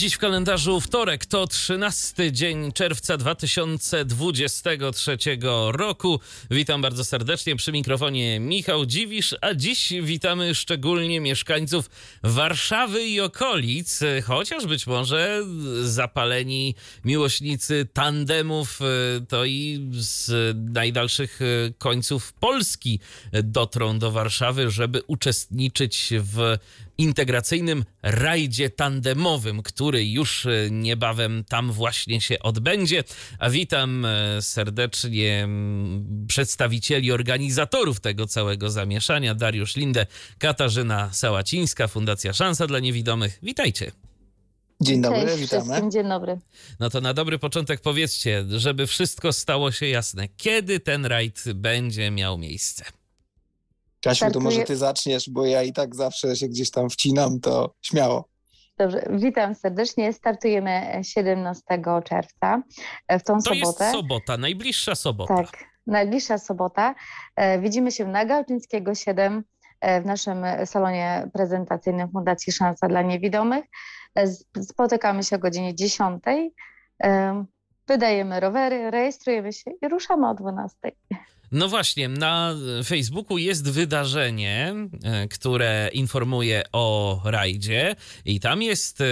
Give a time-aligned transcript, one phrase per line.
[0.00, 5.18] Dziś w kalendarzu wtorek to 13 dzień czerwca 2023
[5.72, 6.20] roku.
[6.50, 11.90] Witam bardzo serdecznie przy mikrofonie Michał Dziwisz, a dziś witamy szczególnie mieszkańców
[12.22, 15.42] Warszawy i okolic, chociaż być może
[15.82, 16.74] zapaleni
[17.04, 18.78] miłośnicy tandemów
[19.28, 20.32] to i z
[20.72, 21.40] najdalszych
[21.78, 23.00] końców Polski
[23.32, 26.58] dotrą do Warszawy, żeby uczestniczyć w
[27.00, 33.04] integracyjnym rajdzie tandemowym, który już e, niebawem tam właśnie się odbędzie.
[33.38, 35.48] A witam e, serdecznie
[36.26, 39.34] przedstawicieli organizatorów tego całego zamieszania.
[39.34, 40.06] Dariusz Lindę,
[40.38, 43.38] Katarzyna Sałacińska, Fundacja Szansa dla Niewidomych.
[43.42, 43.92] Witajcie.
[44.80, 45.62] Dzień dobry, Cześć witamy.
[45.62, 46.38] Wszystkim, dzień dobry.
[46.80, 52.10] No to na dobry początek powiedzcie, żeby wszystko stało się jasne, kiedy ten rajd będzie
[52.10, 52.84] miał miejsce?
[54.02, 57.40] Kasiu, to Startuje- może ty zaczniesz, bo ja i tak zawsze się gdzieś tam wcinam,
[57.40, 58.28] to śmiało.
[58.78, 60.12] Dobrze, witam serdecznie.
[60.12, 61.62] Startujemy 17
[62.04, 62.62] czerwca
[63.08, 63.92] e, w tą To jest sobotę.
[63.92, 65.36] sobota, najbliższa sobota.
[65.36, 66.94] Tak, najbliższa sobota.
[67.36, 69.44] E, Widzimy się na Gałczyńskiego 7
[69.80, 73.64] e, w naszym salonie prezentacyjnym Fundacji Szansa dla Niewidomych.
[74.62, 76.22] Spotykamy się o godzinie 10.
[77.94, 80.76] Wydajemy rowery, rejestrujemy się i ruszamy o 12.
[81.52, 82.54] No właśnie, na
[82.86, 84.74] Facebooku jest wydarzenie,
[85.04, 89.04] e, które informuje o rajdzie i tam jest e,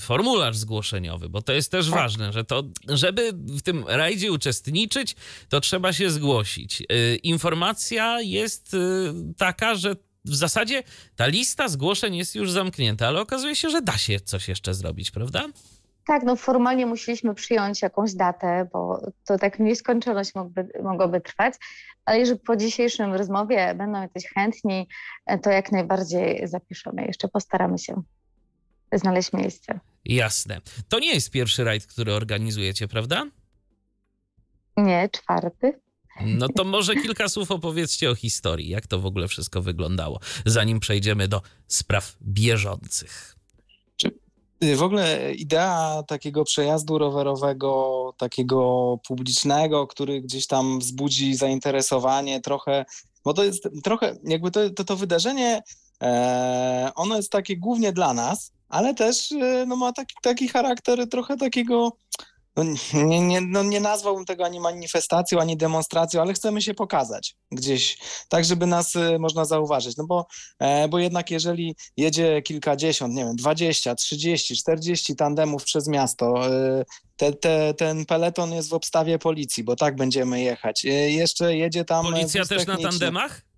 [0.00, 1.94] formularz zgłoszeniowy, bo to jest też Tak.
[1.94, 5.16] ważne, że to, żeby w tym rajdzie uczestniczyć,
[5.48, 6.80] to trzeba się zgłosić.
[6.82, 6.84] E,
[7.16, 8.76] Informacja jest
[9.36, 10.82] taka, że w zasadzie
[11.16, 15.10] ta lista zgłoszeń jest już zamknięta, ale okazuje się, że da się coś jeszcze zrobić,
[15.10, 15.48] prawda?
[16.06, 21.54] Tak, no formalnie musieliśmy przyjąć jakąś datę, bo to tak nieskończoność mogłoby, mogłoby trwać,
[22.04, 24.88] ale jeżeli po dzisiejszym rozmowie będą jacyś chętni,
[25.26, 27.06] e, to jak najbardziej zapiszemy.
[27.06, 28.02] Jeszcze postaramy się
[28.92, 29.80] znaleźć miejsce.
[30.04, 30.60] Jasne.
[30.88, 33.24] To nie jest pierwszy rajd, który organizujecie, prawda?
[34.76, 35.80] Nie, czwarty.
[36.20, 40.80] No to może kilka słów opowiedzcie o historii, jak to w ogóle wszystko wyglądało, zanim
[40.80, 43.36] przejdziemy do spraw bieżących.
[44.60, 52.84] W ogóle idea takiego przejazdu rowerowego, takiego publicznego, który gdzieś tam wzbudzi zainteresowanie trochę,
[53.24, 55.62] bo to jest trochę, jakby to, to, to wydarzenie,
[56.02, 61.08] e, ono jest takie głównie dla nas, ale też e, no, ma taki, taki charakter
[61.08, 61.92] trochę takiego,
[62.56, 67.36] no, nie, nie, no, nie nazwałbym tego ani manifestacją, ani demonstracją, ale chcemy się pokazać
[67.52, 67.98] gdzieś,
[68.28, 70.26] tak żeby nas e, można zauważyć, no bo,
[70.58, 76.84] e, bo jednak jeżeli jedzie kilkadziesiąt, nie wiem, 20, 30, 40 tandemów przez miasto, e,
[77.16, 80.84] te, te, ten peleton jest w obstawie policji, bo tak będziemy jechać.
[80.84, 82.04] E, Jeszcze jedzie tam...
[82.04, 83.53] Policja też na tandemach?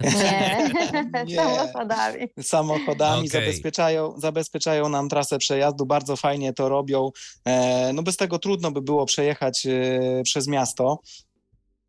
[0.00, 0.70] Nie,
[1.26, 1.36] Nie.
[1.36, 2.28] samochodami.
[2.42, 3.28] samochodami, Okej.
[3.28, 7.10] zabezpieczają, zabezpieczają nam trasę przejazdu, bardzo fajnie to robią.
[7.44, 11.00] E, no bez tego trudno by było przejechać e, przez miasto.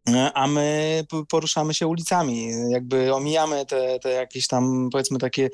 [0.10, 5.50] E, A my poruszamy się ulicami, jakby omijamy te, te jakieś tam, powiedzmy, takie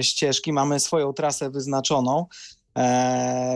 [0.00, 2.26] ścieżki, mamy swoją trasę wyznaczoną,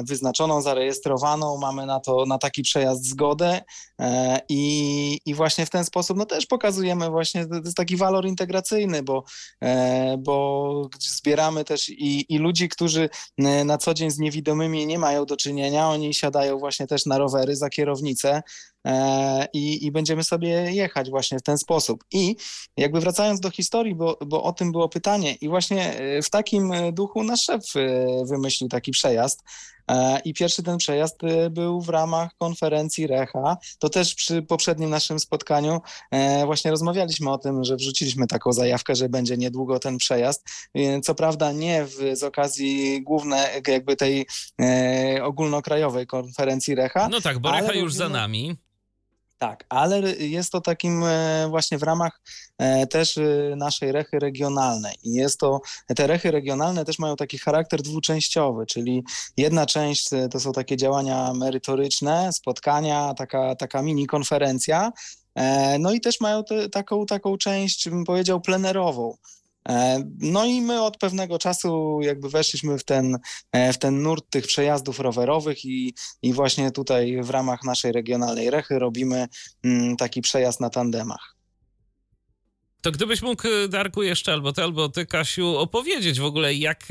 [0.04, 3.60] wyznaczoną, zarejestrowaną, mamy na to, na taki przejazd zgodę
[4.00, 8.26] e, i, i właśnie w ten sposób, no też pokazujemy właśnie, to jest taki walor
[8.26, 9.24] integracyjny, bo
[9.62, 14.98] e, bo zbieramy też i, i ludzi, którzy e, na co dzień z niewidomymi nie
[14.98, 15.88] mają do czynienia.
[15.88, 18.42] Oni siadają właśnie też na rowery za kierownicę e,
[19.52, 22.04] i, i będziemy sobie jechać właśnie w ten sposób.
[22.12, 22.36] I
[22.76, 26.72] jakby wracając do historii, bo, bo o tym było pytanie i właśnie e, w takim
[26.72, 29.42] e, duchu nasz szef e, wymyślił taki przejazd.
[29.90, 33.56] E, I pierwszy ten przejazd e, był w ramach konferencji Recha.
[33.78, 38.94] To też przy poprzednim naszym spotkaniu E, właśnie rozmawialiśmy o tym, że wrzuciliśmy taką zajawkę,
[38.94, 40.48] że będzie niedługo ten przejazd.
[40.74, 44.26] E, Co prawda nie w, z okazji głównej, jakby tej
[44.60, 47.08] e, ogólnokrajowej konferencji Recha.
[47.08, 48.56] No tak, bo Recha już za nami.
[49.42, 52.20] Tak, ale jest to takim e, właśnie w ramach
[52.58, 53.22] e, też e,
[53.56, 54.94] naszej rechy regionalnej.
[55.02, 55.60] I jest to,
[55.96, 59.02] te rechy regionalne też mają taki charakter dwuczęściowy, czyli
[59.36, 64.92] jedna część to są takie działania merytoryczne, spotkania, taka, taka mini konferencja,
[65.78, 69.16] no i też mają te, taką, taką część, bym powiedział, plenerową.
[69.68, 73.18] E, No i my od pewnego czasu jakby weszliśmy w ten,
[73.52, 78.50] e, w ten nurt tych przejazdów rowerowych i, i właśnie tutaj w ramach naszej regionalnej
[78.50, 79.28] rechy robimy
[79.64, 81.41] mm, taki przejazd na tandemach.
[82.82, 86.88] To gdybyś mógł, e, Darku, jeszcze albo ty, albo ty, Kasiu, opowiedzieć w ogóle, jak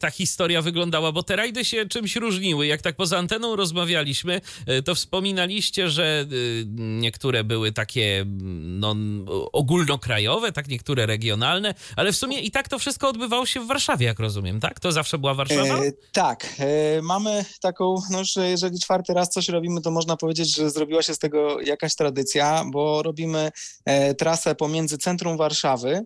[0.00, 2.66] ta historia wyglądała, bo te rajdy się czymś różniły.
[2.66, 4.40] Jak tak poza anteną rozmawialiśmy,
[4.84, 6.26] to wspominaliście, że
[6.76, 8.94] niektóre były takie no,
[9.52, 14.06] ogólnokrajowe, tak, niektóre regionalne, ale w sumie i tak to wszystko odbywało się w Warszawie,
[14.06, 14.80] jak rozumiem, tak?
[14.80, 15.84] To zawsze była Warszawa?
[15.84, 16.46] E, tak.
[16.58, 21.02] E, mamy taką, no, że jeżeli czwarty raz coś robimy, to można powiedzieć, że zrobiła
[21.02, 23.52] się z tego jakaś tradycja, bo robimy
[23.84, 26.02] e, trasę pomiędzy centrum Warszawy,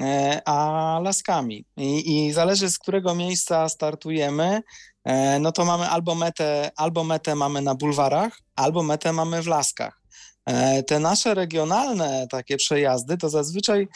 [0.00, 1.64] e, a laskami.
[1.76, 4.62] I, I, zależy z którego miejsca startujemy,
[5.04, 9.46] e, no to mamy albo metę, albo metę mamy na bulwarach, albo metę mamy w
[9.46, 10.00] laskach.
[10.46, 13.88] E, te nasze regionalne takie przejazdy to zazwyczaj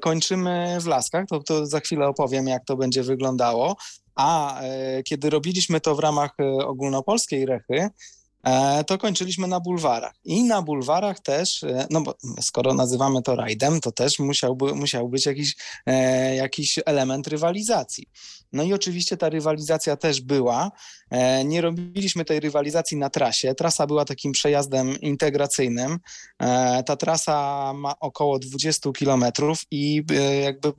[0.00, 3.76] kończymy w Laskach, to, to za chwilę opowiem, jak to będzie wyglądało.
[4.14, 4.60] A
[5.04, 6.30] kiedy robiliśmy to w ramach
[6.66, 7.90] ogólnopolskiej rechy,
[8.86, 10.14] to kończyliśmy na bulwarach.
[10.24, 15.26] I na bulwarach też, no bo skoro nazywamy to rajdem, to też musiałby, musiał być
[15.26, 15.56] jakiś,
[16.36, 18.06] jakiś element rywalizacji.
[18.52, 20.70] No i oczywiście ta rywalizacja też była.
[21.10, 23.54] E, nie robiliśmy tej rywalizacji na trasie.
[23.54, 25.98] Trasa była takim przejazdem integracyjnym.
[26.38, 30.72] E, ta trasa ma około 20 kilometrów i e, jakby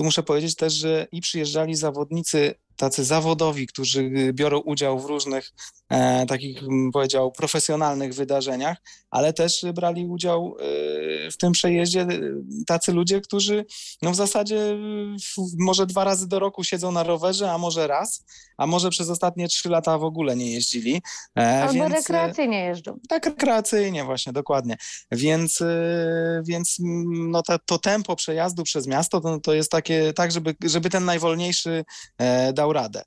[0.00, 5.52] tu muszę powiedzieć też, że i przyjeżdżali zawodnicy tacy zawodowi, którzy biorą udział w różnych
[5.88, 6.60] e, takich,
[6.92, 8.78] powiedział, profesjonalnych wydarzeniach,
[9.10, 12.06] ale też brali udział e, w tym przejeździe
[12.66, 13.64] tacy ludzie, którzy
[14.02, 14.78] no w zasadzie
[15.58, 18.24] może dwa razy do roku siedzą na rowerze, a może raz,
[18.58, 21.02] a może przez ostatnie trzy lata w ogóle nie jeździli.
[21.38, 22.98] E, Albo więc, rekreacyjnie jeżdżą.
[23.08, 24.76] Tak, rekreacyjnie właśnie, dokładnie.
[25.12, 25.58] Więc,
[26.42, 26.76] więc
[27.08, 31.04] no to, to tempo przejazdu przez miasto to, to jest takie, tak, żeby, żeby ten
[31.04, 31.84] najwolniejszy
[32.18, 33.02] e, dał radę.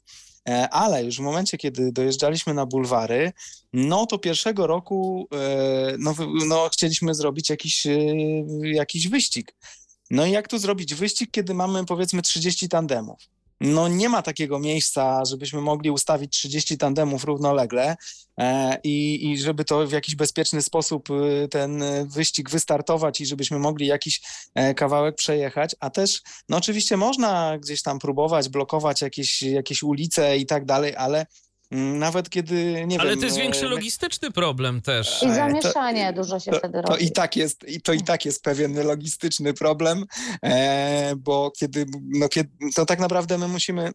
[0.50, 3.34] E, ale już w momencie, kiedy dojeżdżaliśmy na bulwary,
[3.74, 6.16] no to pierwszego roku e, no,
[6.48, 7.96] no, chcieliśmy zrobić jakiś, e,
[8.64, 9.56] jakiś wyścig.
[10.12, 13.20] No i jak tu zrobić wyścig, kiedy mamy powiedzmy 30 tandemów?
[13.64, 17.96] No nie ma takiego miejsca, żebyśmy mogli ustawić 30 tandemów równolegle
[18.40, 23.60] e, i, i żeby to w jakiś bezpieczny sposób y, ten wyścig wystartować i żebyśmy
[23.60, 24.22] mogli jakiś
[24.56, 30.38] e, kawałek przejechać, a też no oczywiście można gdzieś tam próbować blokować jakieś, jakieś ulice
[30.38, 31.26] i tak dalej, ale
[31.74, 33.00] nawet kiedy, nie Ale wiem...
[33.00, 35.24] Ale to jest większy logistyczny problem też.
[35.24, 36.88] I zamieszanie to, dużo się to, wtedy robi.
[36.88, 40.06] To i, tak jest, I to i tak jest pewien logistyczny problem,
[40.44, 43.92] e, bo kiedy, no, kiedy, to tak naprawdę my musimy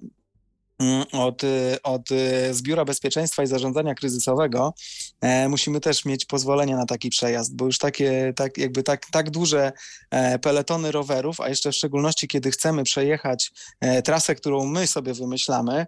[0.81, 1.43] Mm, od,
[1.83, 2.09] od
[2.51, 4.75] z Biura Bezpieczeństwa i Zarządzania Kryzysowego
[5.21, 9.31] e, musimy też mieć pozwolenie na taki przejazd, bo już takie, tak, jakby tak, tak
[9.31, 9.73] duże
[10.11, 15.15] e, peletony rowerów, a jeszcze w szczególności kiedy chcemy przejechać e, trasę, którą my sobie
[15.15, 15.87] wymyślamy, e,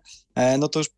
[0.58, 0.88] no to już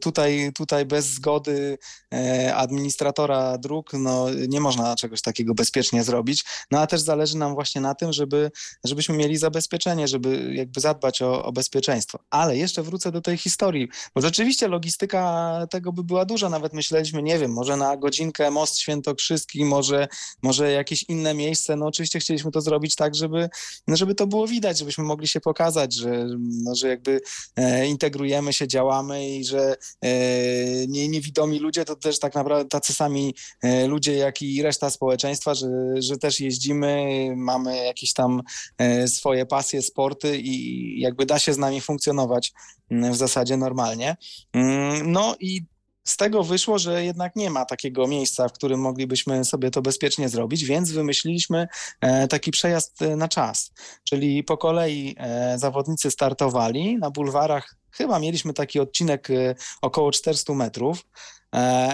[0.00, 1.78] tutaj, tutaj bez zgody
[2.14, 7.54] e, administratora dróg no, nie można czegoś takiego bezpiecznie zrobić, no a też zależy nam
[7.54, 8.50] właśnie na tym, żeby,
[8.84, 12.18] żebyśmy mieli zabezpieczenie, żeby jakby zadbać o, o bezpieczeństwo.
[12.30, 17.22] Ale jeszcze wrócę do tej historii, bo rzeczywiście logistyka tego by była duża, nawet myśleliśmy,
[17.22, 20.08] nie wiem, może na godzinkę Most Świętokrzyski, może,
[20.42, 23.48] może jakieś inne miejsce, no oczywiście chcieliśmy to zrobić tak, żeby,
[23.86, 27.20] no żeby to było widać, żebyśmy mogli się pokazać, że, no, że jakby
[27.56, 28.87] e, integrujemy się, działamy
[29.38, 30.08] i że e,
[30.86, 35.54] nie, niewidomi ludzie to też tak naprawdę tacy sami e, ludzie, jak i reszta społeczeństwa,
[35.54, 35.68] że,
[35.98, 37.06] że też jeździmy,
[37.36, 38.42] mamy jakieś tam
[38.78, 42.52] e, swoje pasje, sporty i jakby da się z nami funkcjonować
[42.90, 44.16] w zasadzie normalnie.
[44.52, 45.62] Mm, no i
[46.08, 50.28] z tego wyszło, że jednak nie ma takiego miejsca, w którym moglibyśmy sobie to bezpiecznie
[50.28, 51.68] zrobić, więc wymyśliliśmy
[52.00, 53.72] e, taki przejazd e, na czas.
[54.04, 57.74] Czyli po kolei e, zawodnicy startowali na bulwarach.
[57.90, 59.28] Chyba mieliśmy taki odcinek
[59.82, 61.06] około 400 metrów.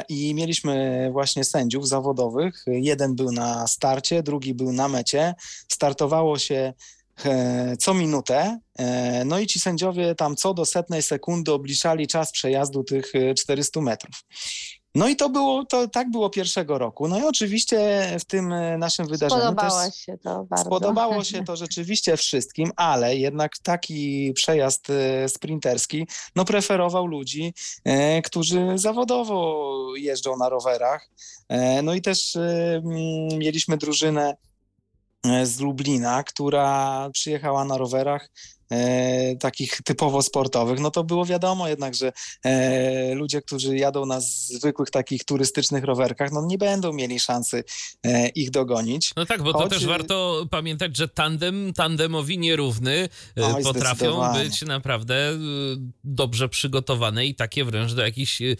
[0.08, 2.64] I mieliśmy właśnie sędziów zawodowych.
[2.66, 5.34] Jeden był na starcie, drugi był na mecie.
[5.68, 6.72] Startowało się
[7.78, 8.58] co minutę.
[8.78, 13.80] E, no i ci sędziowie tam co do setnej sekundy obliczali czas przejazdu tych 400
[13.80, 14.24] e, metrów.
[14.94, 17.08] No i to było, to tak było pierwszego roku.
[17.08, 20.64] No i oczywiście w tym naszym wydarzeniu Spodobało się to bardzo.
[20.64, 24.88] Spodobało się to rzeczywiście wszystkim, ale jednak taki przejazd
[25.28, 26.06] sprinterski
[26.36, 27.54] no preferował ludzi,
[28.24, 29.66] którzy zawodowo
[29.96, 31.10] jeżdżą na rowerach.
[31.82, 32.38] No i też
[33.38, 34.53] mieliśmy drużynę E,
[35.44, 38.28] z Lublina, która przyjechała na rowerach
[38.70, 42.12] e, takich typowo sportowych, no to było wiadomo jednak, że
[42.44, 47.64] e, ludzie, którzy jadą na zwykłych takich turystycznych rowerkach, no nie będą mieli szansy
[48.04, 49.12] e, ich dogonić.
[49.16, 54.32] No tak, bo Choć- to też warto pamiętać, że tandem tandemowi nierówny e, Oj, potrafią
[54.32, 55.36] być naprawdę e,
[56.04, 58.56] dobrze przygotowane i takie wręcz do jakichś e,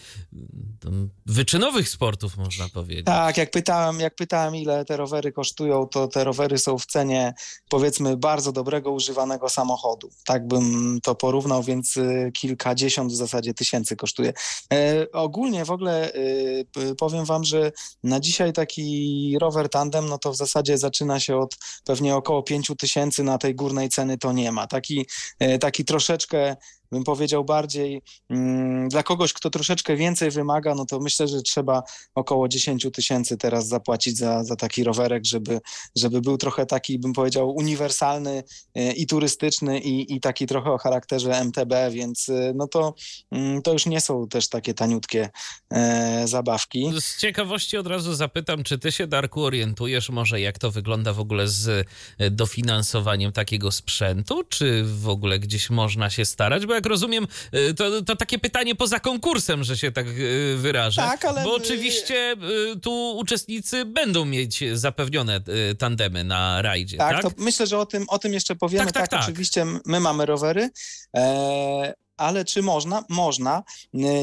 [1.27, 3.07] wyczynowych sportów, można powiedzieć.
[3.07, 7.35] Tak, jak pytałem, jak pytałem, ile te rowery kosztują, to te rowery są w cenie
[7.69, 9.94] powiedzmy bardzo dobrego używanego samochodu.
[10.25, 14.33] Tak bym to porównał, więc y, kilkadziesiąt w zasadzie tysięcy kosztuje.
[14.73, 16.67] E, ogólnie w ogóle y,
[16.99, 17.73] powiem wam, że
[18.03, 22.77] na dzisiaj taki rower tandem, no to w zasadzie zaczyna się od pewnie około pięciu
[22.77, 24.67] tysięcy, na tej górnej ceny to nie ma.
[24.67, 25.07] Taki,
[25.39, 26.57] e, taki troszeczkę
[26.95, 31.83] bym powiedział bardziej mm, dla kogoś, kto troszeczkę więcej wymaga, no to myślę, że trzeba
[32.15, 35.61] około 10 tysięcy teraz zapłacić za, za taki rowerek, żeby,
[35.97, 40.79] żeby był trochę taki, bym powiedział, uniwersalny e, i turystyczny i, i taki trochę o
[40.79, 42.95] charakterze MTB, więc e, no to,
[43.31, 45.31] mm, to już nie są też takie taniutkie
[45.71, 46.93] e, zabawki.
[47.01, 51.21] Z ciekawości od razu zapytam, czy ty się, Darku, orientujesz może, jak to wygląda w
[51.21, 51.87] ogóle z
[52.19, 54.45] e, dofinansowaniem takiego sprzętu?
[54.45, 56.67] Czy w ogóle gdzieś można się starać?
[56.67, 60.11] Bo jak rozumiem, e, to, to takie pytanie poza konkursem, że się tak e,
[60.57, 61.03] wyrażę.
[61.03, 62.37] Tak, ale- Bo oczywiście e,
[62.81, 65.41] tu uczestnicy będą mieć zapewnione
[65.79, 67.13] tandemy na rajdzie, tak?
[67.13, 68.85] Tak, to myślę, że o tym, o tym jeszcze powiemy.
[68.85, 69.23] Tak, tak, tak.
[69.23, 70.71] oczywiście my mamy rowery.
[71.17, 73.05] E, ale czy można?
[73.09, 73.63] Można.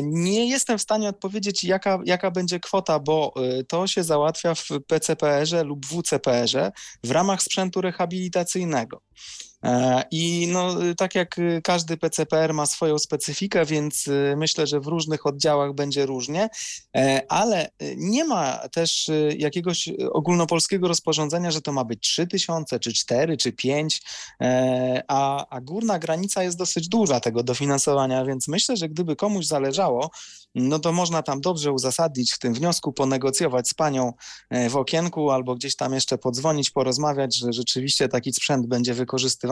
[0.04, 3.34] Nie jestem w stanie odpowiedzieć, jaka, jaka będzie kwota, bo
[3.68, 6.72] to się załatwia w PCPR-ze lub WCPR-ze
[7.04, 9.02] w ramach sprzętu rehabilitacyjnego.
[9.64, 14.88] E, I no, tak jak każdy PCPR ma swoją specyfikę, więc y, myślę, że w
[14.88, 16.50] różnych oddziałach będzie różnie,
[16.98, 22.94] E, ale nie ma też jakiegoś ogólnopolskiego rozporządzenia, że to ma być 3 tysiące, czy
[22.94, 24.02] 4, czy 5,
[24.42, 29.46] e, a, a górna granica jest dosyć duża tego dofinansowania, więc myślę, że gdyby komuś
[29.46, 30.12] zależało,
[30.56, 34.14] no to można tam dobrze uzasadnić w tym wniosku, ponegocjować z panią
[34.50, 39.51] e, w okienku albo gdzieś tam jeszcze podzwonić, porozmawiać, że rzeczywiście taki sprzęt będzie wykorzystywany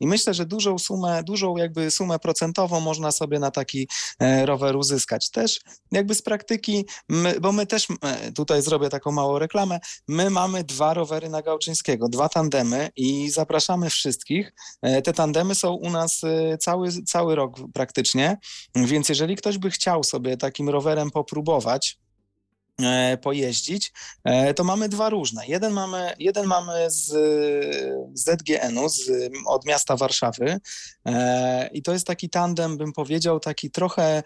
[0.00, 4.76] i myślę, że dużą sumę, dużą jakby sumę procentową można sobie na taki e, rower
[4.76, 5.30] uzyskać.
[5.30, 5.60] Też
[5.92, 10.64] jakby z praktyki, my, bo my też, e, tutaj zrobię taką małą reklamę, my mamy
[10.64, 14.52] dwa rowery na Gałczyńskiego, dwa tandemy i zapraszamy wszystkich.
[14.82, 16.20] E, Te tandemy są u nas
[16.60, 18.38] cały, cały rok praktycznie,
[18.74, 22.01] więc jeżeli ktoś by chciał sobie takim rowerem popróbować,
[23.22, 23.92] pojeździć,
[24.24, 25.46] e, to mamy dwa różne.
[25.46, 27.08] Jeden mamy, jeden mamy z,
[28.14, 29.10] ZGN-u, z,
[29.46, 30.56] od miasta Warszawy
[31.06, 34.22] e, i to jest taki tandem, bym powiedział, taki trochę,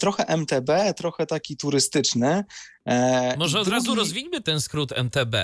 [0.00, 2.44] trochę MTB, trochę taki turystyczny.
[2.88, 5.34] E, Może od drugi- razu rozwijmy ten skrót MTB.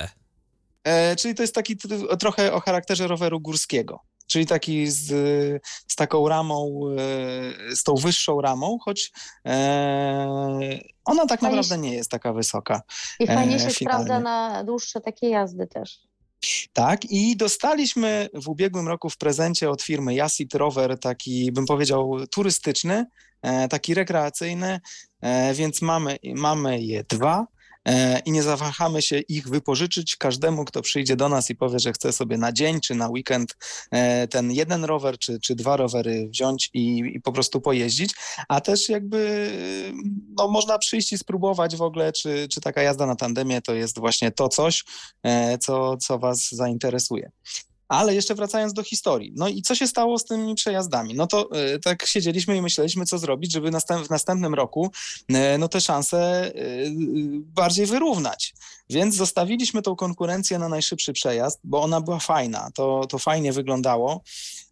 [0.85, 4.01] E, czyli to jest taki tr- trochę o charakterze roweru górskiego.
[4.31, 5.07] Czyli taki z,
[5.89, 6.81] z taką ramą,
[7.71, 9.13] e, z tą wyższą ramą, choć
[9.47, 10.29] e,
[11.05, 12.83] ona tak Fajnie naprawdę się- nie jest taka wysoka.
[13.21, 14.05] I fajnie E, się finalnie.
[14.05, 15.99] sprawdza na dłuższe takie jazdy też.
[16.73, 22.27] Tak, i dostaliśmy w ubiegłym roku w prezencie od firmy Yasit rower taki, bym powiedział,
[22.31, 23.07] turystyczny,
[23.71, 24.81] taki rekreacyjny,
[25.55, 27.47] więc mamy, mamy je dwa.
[27.89, 31.93] E, I nie zawahamy się ich wypożyczyć każdemu, kto przyjdzie do nas i powie, że
[31.93, 33.57] chce sobie na dzień czy na weekend
[33.91, 38.15] e, ten jeden rower czy, czy dwa rowery wziąć i, i po prostu pojeździć.
[38.49, 39.51] A też jakby
[40.37, 43.99] no, można przyjść i spróbować w ogóle, czy, czy taka jazda na tandemie to jest
[43.99, 44.85] właśnie to coś,
[45.23, 47.31] e, co, co Was zainteresuje.
[47.91, 49.33] Ale jeszcze wracając do historii.
[49.37, 51.15] No i co się stało z tymi przejazdami?
[51.15, 54.91] No to e, tak siedzieliśmy i myśleliśmy, co zrobić, żeby następ, w następnym roku
[55.29, 56.53] e, no te szanse e,
[57.45, 58.55] bardziej wyrównać.
[58.91, 64.23] Więc zostawiliśmy tą konkurencję na najszybszy przejazd, bo ona była fajna, to, to fajnie wyglądało,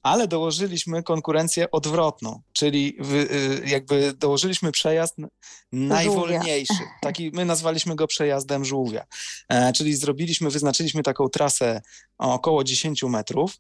[0.03, 5.17] ale dołożyliśmy konkurencję odwrotną, czyli wy, y, jakby dołożyliśmy przejazd
[5.73, 6.85] najwolniejszy.
[7.03, 9.07] Taki, my nazwaliśmy go przejazdem żółwia.
[9.49, 11.83] E, czyli zrobiliśmy, wyznaczyliśmy taką trasę
[12.19, 13.59] około 10 metrów.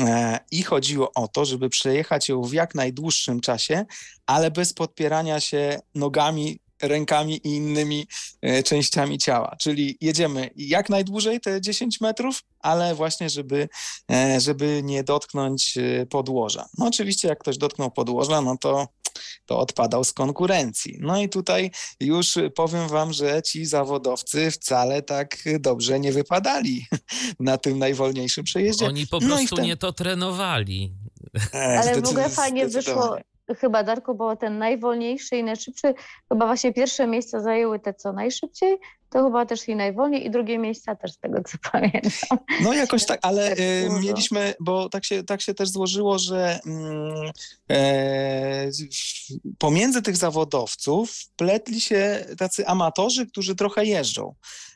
[0.00, 3.84] e, I chodziło o to, żeby przejechać ją w jak najdłuższym czasie,
[4.26, 8.06] ale bez podpierania się nogami, rękami i innymi
[8.42, 9.56] e, częściami ciała.
[9.60, 13.68] Czyli jedziemy jak najdłużej te 10 metrów, ale właśnie, żeby,
[14.12, 16.66] e, żeby nie dotknąć e, podłoża.
[16.78, 18.88] No oczywiście, jak ktoś dotknął podłoża, no to
[19.46, 20.98] to odpadał z konkurencji.
[21.00, 26.86] No i tutaj już powiem wam, że ci zawodowcy wcale tak dobrze nie wypadali
[27.40, 28.86] na tym najwolniejszym przejeździe.
[28.86, 30.94] Oni po No i prostu wtedy- nie to trenowali.
[31.52, 33.16] Ale w ogóle fajnie wyszło.
[33.60, 35.94] Chyba Darku było ten najwolniejszy i najszybszy.
[36.28, 38.78] Chyba właśnie pierwsze miejsca zajęły te co najszybciej,
[39.10, 42.38] to chyba też i najwolniej i drugie miejsca też z tego co pamiętam.
[42.62, 47.32] No jakoś tak, ale y, mieliśmy, bo tak się, tak się też złożyło, że mm,
[47.70, 48.70] e,
[49.58, 54.34] pomiędzy tych zawodowców pletli się tacy amatorzy, którzy trochę jeżdżą.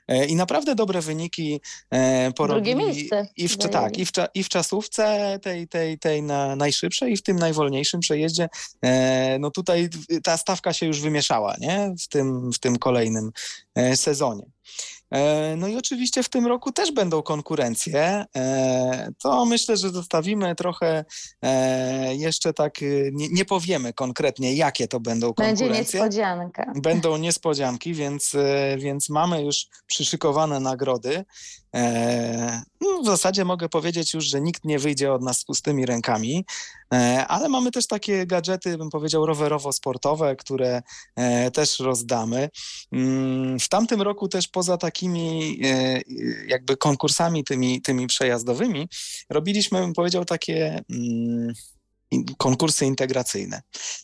[0.09, 1.61] E, I naprawdę dobre wyniki
[1.91, 2.75] e, porobili.
[2.75, 3.29] Drugie miejsce.
[3.37, 7.23] I w, tak, i w, i w czasówce tej, tej, tej na najszybszej i w
[7.23, 8.49] tym najwolniejszym przejeździe.
[8.85, 9.89] E, no tutaj
[10.23, 11.95] ta stawka się już wymieszała, nie?
[12.05, 13.31] W tym, w tym kolejnym
[13.95, 14.43] sezonie.
[15.11, 18.25] E, no i oczywiście w tym roku też będą konkurencje.
[18.37, 21.05] E, to myślę, że zostawimy trochę
[21.43, 22.75] e, jeszcze tak,
[23.13, 25.67] nie, nie powiemy konkretnie, jakie to będą konkurencje.
[25.67, 26.73] Będzie niespodzianka.
[26.77, 28.37] Będą niespodzianki, więc,
[28.79, 31.25] więc mamy już przyszykowane nagrody.
[32.81, 36.45] No, w zasadzie mogę powiedzieć już, że nikt nie wyjdzie od nas z pustymi rękami,
[37.29, 40.83] ale mamy też takie gadżety, bym powiedział, rowerowo-sportowe, które
[41.53, 42.51] też rozdamy.
[42.93, 46.01] Mm, w tamtym roku też poza takimi e,
[46.47, 48.89] jakby konkursami tymi, tymi przejazdowymi
[49.31, 51.53] robiliśmy, bym powiedział, takie mm,
[52.39, 53.63] konkursy integracyjne.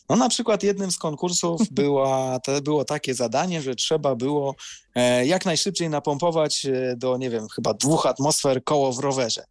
[0.09, 4.55] No na przykład jednym z konkursów była, to było takie zadanie, że trzeba było
[4.95, 9.43] e, jak najszybciej napompować e, do, nie wiem, chyba dwóch atmosfer koło w rowerze.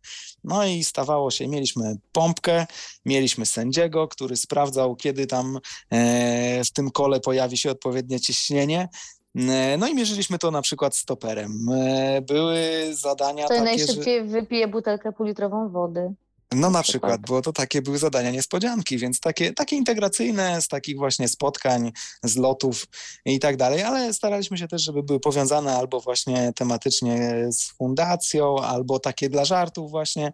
[0.44, 2.66] No i stawało się, mieliśmy pompkę,
[3.04, 5.58] mieliśmy sędziego, który sprawdzał, kiedy tam
[6.64, 8.88] w tym kole pojawi się odpowiednie ciśnienie,
[9.36, 11.68] E, no i mierzyliśmy to na przykład stoperem.
[11.72, 12.58] E, były
[12.92, 14.24] zadania to takie, najszybciej że...
[14.24, 16.14] wypije butelkę półlitrową wody.
[16.54, 20.96] No na przykład, bo to takie były zadania niespodzianki, więc takie, takie integracyjne z takich
[20.96, 21.92] właśnie spotkań,
[22.22, 22.86] z lotów
[23.24, 28.56] i tak dalej, ale staraliśmy się też, żeby były powiązane albo właśnie tematycznie z fundacją,
[28.60, 30.32] albo takie dla żartów właśnie,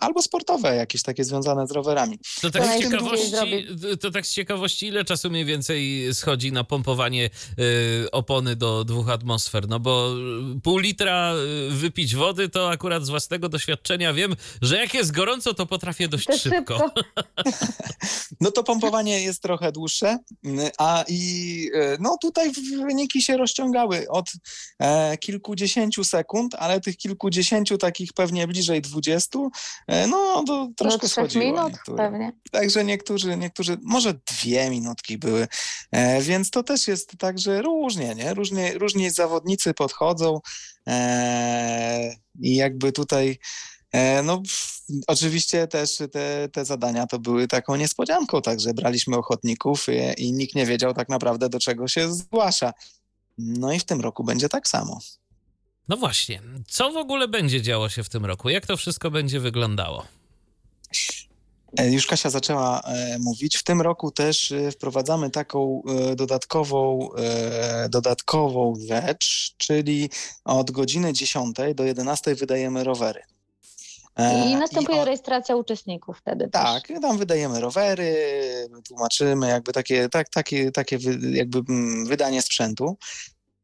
[0.00, 2.18] albo sportowe, jakieś takie związane z rowerami.
[2.40, 3.66] To tak, z ciekawości,
[4.00, 7.30] to tak z ciekawości, ile czasu mniej więcej schodzi na pompowanie
[8.04, 9.68] y, opony do dwóch atmosfer?
[9.68, 10.14] No bo
[10.62, 11.34] pół litra
[11.70, 16.26] wypić wody, to akurat z własnego doświadczenia wiem, że jak jest gorąco, to potrafię dość
[16.26, 16.78] to szybko.
[16.78, 16.94] szybko.
[18.40, 20.18] no to pompowanie jest trochę dłuższe,
[20.78, 22.52] a i e, no tutaj
[22.86, 24.32] wyniki się rozciągały od
[24.78, 29.23] e, kilkudziesięciu sekund, ale tych kilkudziesięciu takich pewnie bliżej dwudziestu
[29.86, 31.44] E, no to troszkę Do schodziło.
[31.44, 32.32] minut pewnie.
[32.50, 35.48] Także niektórzy, niektórzy, może dwie minutki były,
[35.92, 38.34] e, więc to też jest tak, że różnie, nie?
[38.34, 40.40] Różnie, różni zawodnicy podchodzą
[40.88, 43.38] e, i jakby tutaj
[44.24, 44.42] no,
[45.06, 50.54] oczywiście też te, te zadania to były taką niespodzianką, także braliśmy ochotników i, i nikt
[50.54, 52.72] nie wiedział tak naprawdę, do czego się zgłasza.
[53.38, 55.00] No i w tym roku będzie tak samo.
[55.88, 58.48] No właśnie, co w ogóle będzie działo się w tym roku?
[58.48, 60.06] Jak to wszystko będzie wyglądało?
[61.78, 63.56] E, już Kasia zaczęła e, mówić.
[63.56, 70.10] W tym roku też e, wprowadzamy taką e, dodatkową, e, dodatkową rzecz, czyli
[70.44, 73.22] od godziny 10 do 11 wydajemy rowery.
[74.46, 77.00] I następuje I rejestracja uczestników wtedy Tak, też.
[77.00, 78.16] tam wydajemy rowery,
[78.88, 80.98] tłumaczymy jakby takie, tak, takie, takie
[81.30, 82.96] jakby mm, wydanie sprzętu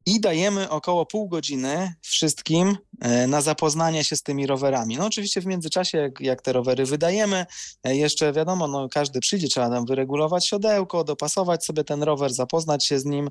[0.07, 4.97] i dajemy około pół godziny wszystkim e, na zapoznanie się z tymi rowerami.
[4.97, 7.47] No oczywiście w międzyczasie, jak, jak te rowery wydajemy,
[7.85, 12.87] e, jeszcze wiadomo, no każdy przyjdzie, trzeba tam wyregulować siodełko, dopasować sobie ten rower, zapoznać
[12.87, 13.31] się z nim.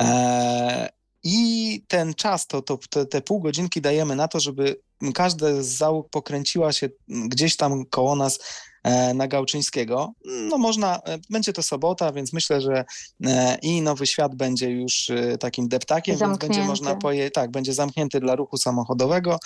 [0.00, 0.88] E,
[1.22, 4.80] I ten czas, to, to, te, te pół godzinki dajemy na to, żeby
[5.14, 8.38] każda z załóg pokręciła się gdzieś tam koło nas
[9.14, 10.12] na Gałczyńskiego.
[10.24, 12.84] No można, e, będzie to sobota, więc myślę, że
[13.26, 16.46] e, i Nowy Świat będzie już takim deptakiem, zamknięty.
[16.46, 19.38] więc będzie można poje, tak, będzie zamknięty dla ruchu samochodowego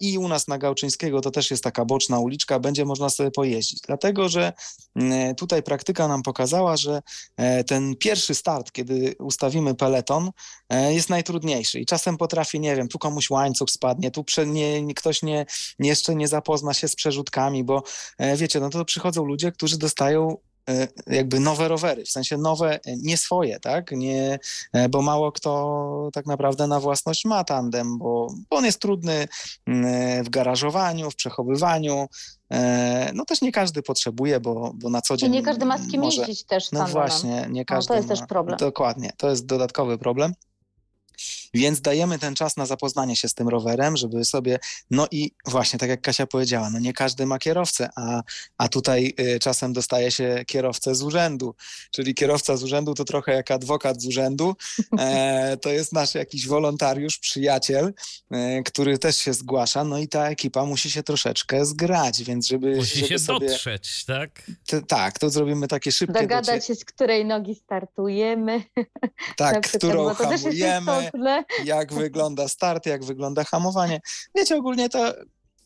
[0.00, 3.80] i u nas na Gałczyńskiego to też jest taka boczna uliczka, będzie można sobie pojeździć,
[3.80, 4.52] dlatego, że
[5.36, 7.02] tutaj praktyka nam pokazała, że
[7.66, 10.30] ten pierwszy start, kiedy ustawimy peleton,
[10.70, 11.80] jest najtrudniejszy.
[11.80, 15.46] I czasem potrafi, nie wiem, tu komuś łańcuch spadnie, tu nie, ktoś nie,
[15.78, 17.82] jeszcze nie zapozna się z przerzutkami, bo
[18.36, 20.53] wiecie, no to przychodzą ludzie, którzy dostają e,
[21.06, 23.92] jakby nowe rowery, w sensie nowe, e, nie swoje, tak?
[23.92, 24.38] Nie,
[24.72, 29.28] e, bo mało kto tak naprawdę na własność ma tandem, bo, bo on jest trudny
[29.66, 32.08] mm, w garażowaniu, w przechowywaniu.
[33.14, 35.28] No też nie każdy potrzebuje, bo, bo na co dzień.
[35.28, 36.72] I nie każdy ma z kim może, jeździć też.
[36.72, 37.88] No właśnie, nie każdy.
[37.88, 38.58] No, to jest ma, też problem.
[38.58, 40.34] Dokładnie, to jest dodatkowy problem.
[41.54, 44.58] Więc dajemy ten czas na zapoznanie się z tym rowerem, żeby sobie,
[44.90, 48.22] no i właśnie tak jak Kasia powiedziała, no nie każdy ma kierowcę, a,
[48.58, 51.54] a tutaj y, czasem dostaje się kierowcę z urzędu,
[51.90, 54.54] czyli kierowca z urzędu to trochę jak adwokat z urzędu,
[54.98, 57.92] e, to jest nasz jakiś wolontariusz, przyjaciel,
[58.30, 62.76] e, który też się zgłasza, no i ta ekipa musi się troszeczkę zgrać, więc żeby...
[62.76, 64.42] Musi żeby się sobie, dotrzeć, tak?
[64.66, 68.62] t- tak, to zrobimy takie szybkie Dogadać docie- się, z której nogi startujemy.
[69.36, 71.10] tak, którą hamujemy.
[71.64, 74.00] Jak wygląda start, jak wygląda hamowanie.
[74.34, 75.12] Wiecie, ogólnie to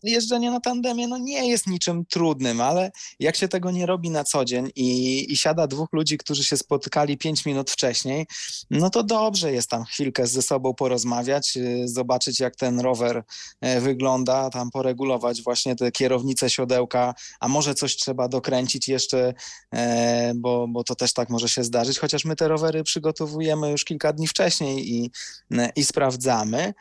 [0.03, 4.23] jeżdżenie na tandemie no nie jest niczym trudnym, ale jak się tego nie robi na
[4.23, 8.27] co dzień i, i siada dwóch ludzi, którzy się spotkali pięć minut wcześniej,
[8.69, 13.23] no to dobrze jest tam chwilkę ze sobą porozmawiać, y, zobaczyć jak ten rower
[13.61, 19.33] e, wygląda, tam poregulować właśnie te kierownice, siodełka, a może coś trzeba dokręcić jeszcze,
[19.73, 23.85] e, bo, bo to też tak może się zdarzyć, chociaż my te rowery przygotowujemy już
[23.85, 25.11] kilka dni wcześniej i,
[25.75, 26.73] i sprawdzamy.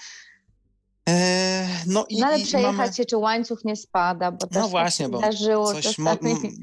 [1.08, 2.94] E, No, i, No ale przejechać mamy...
[2.94, 6.16] się, czy łańcuch nie spada, bo też No tak właśnie, się bo zdarzyło Coś mo-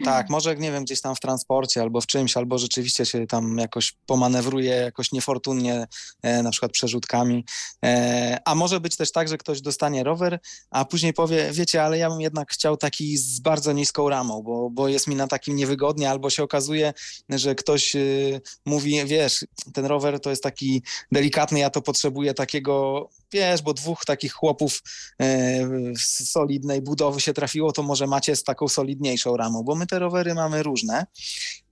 [0.06, 3.58] tak, może nie wiem, gdzieś tam w transporcie albo w czymś, albo rzeczywiście się tam
[3.58, 5.88] jakoś pomanewruje jakoś niefortunnie,
[6.24, 7.46] e, na przykład przerzutkami.
[7.86, 10.40] E, a może być też tak, że ktoś dostanie rower,
[10.72, 14.70] a później powie, wiecie, ale ja bym jednak chciał taki z bardzo niską ramą, bo,
[14.70, 16.94] bo jest mi na takim niewygodnie, albo się okazuje,
[17.30, 23.10] że ktoś y, mówi, wiesz, ten rower to jest taki delikatny, ja to potrzebuję takiego,
[23.36, 24.82] wiesz, bo dwóch takich chłopów
[25.22, 25.60] e,
[25.98, 30.00] z solidnej budowy się trafiło, to może macie z taką solidniejszą ramą, bo my te
[30.00, 31.06] rowery mamy różne.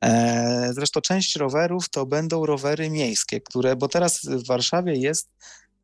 [0.03, 5.29] E, Zresztą część rowerów to będą rowery miejskie, które, bo teraz w Warszawie jest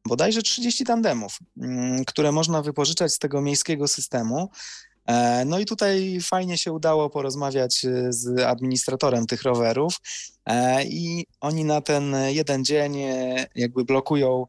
[0.06, 4.50] bodajże 30 tandemów, mm, które można wypożyczać z tego miejskiego systemu.
[5.10, 9.94] E, No i tutaj fajnie się udało porozmawiać e, z administratorem tych rowerów
[10.46, 12.98] e, i oni na ten jeden dzień
[13.56, 14.46] jakby blokują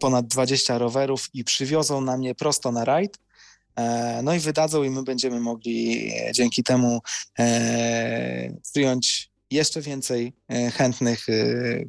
[0.00, 3.18] ponad 20 rowerów i przywiozą na mnie prosto na rajd.
[4.22, 7.00] No i wydadzą i my będziemy mogli dzięki temu
[8.72, 10.32] przyjąć jeszcze więcej
[10.74, 11.26] chętnych,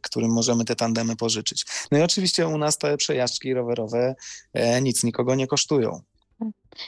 [0.01, 1.65] którym możemy te tandemy pożyczyć.
[1.91, 4.15] No i oczywiście u nas te przejażdżki rowerowe
[4.81, 6.01] nic nikogo nie kosztują.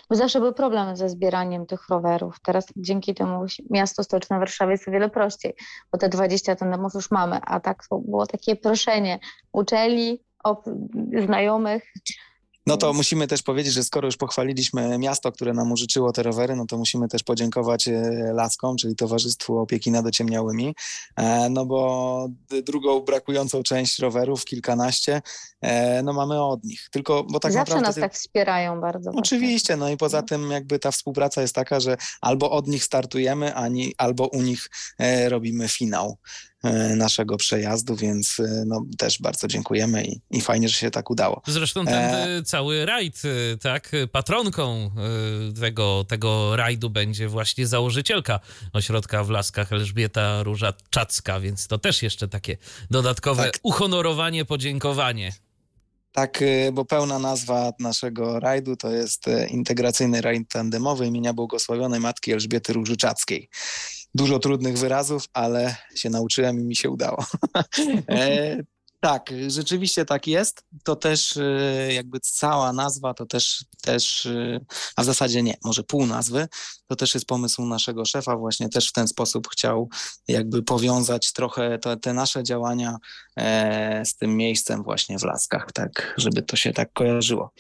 [0.10, 2.38] Bo zawsze był problem ze zbieraniem tych rowerów.
[2.44, 5.54] Teraz dzięki temu miasto stołeczne Warszawy jest o wiele prościej,
[5.92, 9.20] bo te 20 tandemów już mamy, a tak było takie proszenie
[9.52, 10.24] uczeli,
[11.26, 11.84] znajomych.
[12.67, 16.56] No to musimy też powiedzieć, że skoro już pochwaliliśmy miasto, które nam użyczyło te rowery,
[16.56, 18.02] no to musimy też podziękować e,
[18.34, 20.76] Laskom, czyli Towarzystwu Opieki nad Ociemniałymi,
[21.15, 22.28] e, no bo
[22.65, 25.21] drugą brakującą część rowerów, kilkanaście,
[25.62, 26.88] e, no mamy od nich.
[26.91, 28.02] Tylko, bo tak Zawsze naprawdę...
[28.02, 29.12] nas tak wspierają bardzo.
[29.15, 30.28] Oczywiście, no i poza No.
[30.28, 34.69] tym jakby ta współpraca jest taka, że albo od nich startujemy, ani, albo u nich
[35.30, 36.17] robimy finał
[36.95, 41.41] naszego przejazdu, więc e, no, też bardzo dziękujemy i, i fajnie, że się tak udało.
[41.47, 42.43] Zresztą ten E.
[42.43, 43.21] cały rajd,
[43.62, 44.91] tak, patronką
[45.62, 48.39] tego, tego rajdu będzie właśnie założycielka
[48.73, 52.58] ośrodka w Laskach Elżbieta Róża-Czacka, więc to też jeszcze takie
[52.91, 53.60] dodatkowe Tak.
[53.63, 55.34] uhonorowanie, podziękowanie.
[56.12, 62.32] Tak, bo pełna nazwa naszego rajdu to jest e, Integracyjny Rajd Tandemowy imienia Błogosławionej Matki
[62.32, 63.49] Elżbiety Różyczackiej.
[64.15, 67.26] Dużo trudnych wyrazów, ale się nauczyłem i mi się udało.
[68.10, 68.58] e,
[68.99, 70.63] tak, rzeczywiście tak jest.
[70.84, 74.60] To też e, jakby cała nazwa, to też, też e,
[74.95, 76.47] a w zasadzie nie, może pół nazwy,
[76.88, 79.89] to też jest pomysł naszego szefa, właśnie też w ten sposób chciał
[80.28, 82.97] jakby powiązać trochę te, nasze działania
[84.04, 87.52] z tym miejscem właśnie w Laskach, tak, żeby to się tak kojarzyło.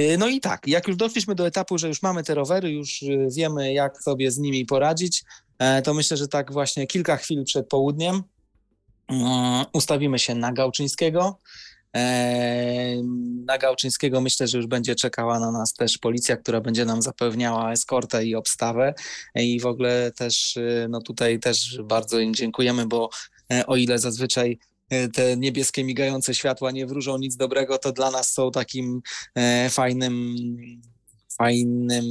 [0.00, 3.02] Y, No i tak, jak już doszliśmy do etapu, że już mamy te rowery, już
[3.02, 5.24] y, wiemy, jak sobie z nimi poradzić,
[5.58, 8.22] e, to myślę, że tak właśnie kilka chwil przed południem
[9.08, 11.40] mm, ustawimy się na Gałczyńskiego.
[11.96, 13.02] E,
[13.46, 17.72] Na Gałczyńskiego myślę, że już będzie czekała na nas też policja, która będzie nam zapewniała
[17.72, 18.94] eskortę i obstawę.
[19.34, 23.10] I w ogóle też, y, no tutaj też bardzo im dziękujemy, bo
[23.52, 24.58] e, o ile zazwyczaj e,
[25.12, 29.02] te niebieskie migające światła nie wróżą nic dobrego, to dla nas są takim
[29.34, 30.36] e, fajnym,
[31.38, 32.04] fajnym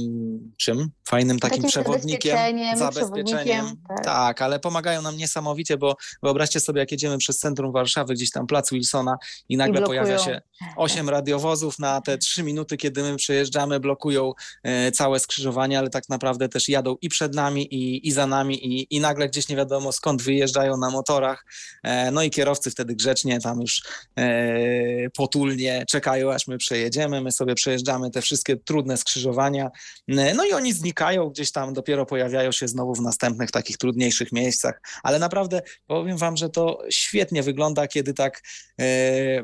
[0.56, 0.90] czym?
[1.08, 3.66] Fajnym takim, Takim przewodnikiem, zabezpieczeniem, zabezpieczeniem.
[3.88, 4.04] tak.
[4.04, 8.46] Tak, ale pomagają nam niesamowicie, bo wyobraźcie sobie, jak jedziemy przez centrum Warszawy, gdzieś tam
[8.46, 9.16] plac Wilsona
[9.48, 10.02] i nagle blokują.
[10.02, 10.40] pojawia się
[10.76, 16.08] osiem radiowozów na te trzy minuty, kiedy my przejeżdżamy, blokują e, całe skrzyżowanie, ale tak
[16.08, 19.56] naprawdę też jadą i przed nami, i, i za nami, i, i nagle gdzieś nie
[19.56, 21.44] wiadomo skąd wyjeżdżają na motorach.
[21.82, 23.82] E, no i kierowcy wtedy grzecznie tam już
[24.18, 27.20] e, potulnie czekają, aż my przejedziemy.
[27.20, 29.70] My sobie przejeżdżamy te wszystkie trudne skrzyżowania skrzyżowania.
[30.08, 34.80] No i oni znikają gdzieś tam, dopiero pojawiają się znowu w następnych takich trudniejszych miejscach.
[35.02, 38.42] Ale naprawdę powiem wam, że to świetnie wygląda, kiedy tak
[38.80, 38.84] e,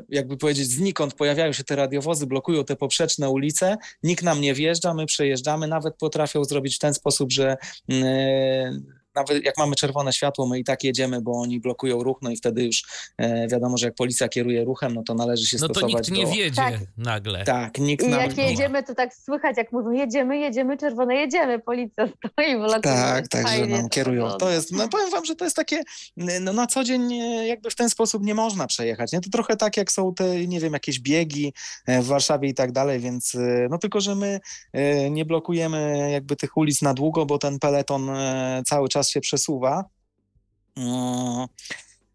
[0.09, 4.93] jakby powiedzieć znikąd pojawiają się te radiowozy, blokują te poprzeczne ulice, nikt nam nie wjeżdża,
[4.93, 7.57] my przejeżdżamy, nawet potrafią zrobić w ten sposób, że
[9.15, 12.37] nawet jak mamy czerwone światło, my i tak jedziemy, bo oni blokują ruch, no i
[12.37, 12.83] wtedy już
[13.17, 16.01] e, wiadomo, że jak policja kieruje ruchem, no to należy się no stosować No to
[16.01, 16.31] nikt nie do...
[16.31, 16.73] wiedzie tak.
[16.97, 17.43] nagle.
[17.43, 21.59] Tak, nikt I nawet jak jedziemy, to tak słychać, jak mówią, jedziemy, jedziemy, czerwone, jedziemy,
[21.59, 22.81] policja stoi, blokuje.
[22.81, 24.31] Tak, tak, że nam kierują.
[24.31, 25.83] To jest, no powiem wam, że to jest takie,
[26.41, 29.21] no na co dzień jakby w ten sposób nie można przejechać, nie?
[29.21, 31.53] To trochę tak, jak są te, nie wiem, jakieś biegi
[31.85, 34.39] e, w Warszawie i tak dalej, więc e, no tylko, że my
[35.11, 38.09] nie blokujemy jakby tych ulic na długo, bo ten peleton
[38.65, 39.85] cały czas się przesuwa,
[40.75, 41.47] no,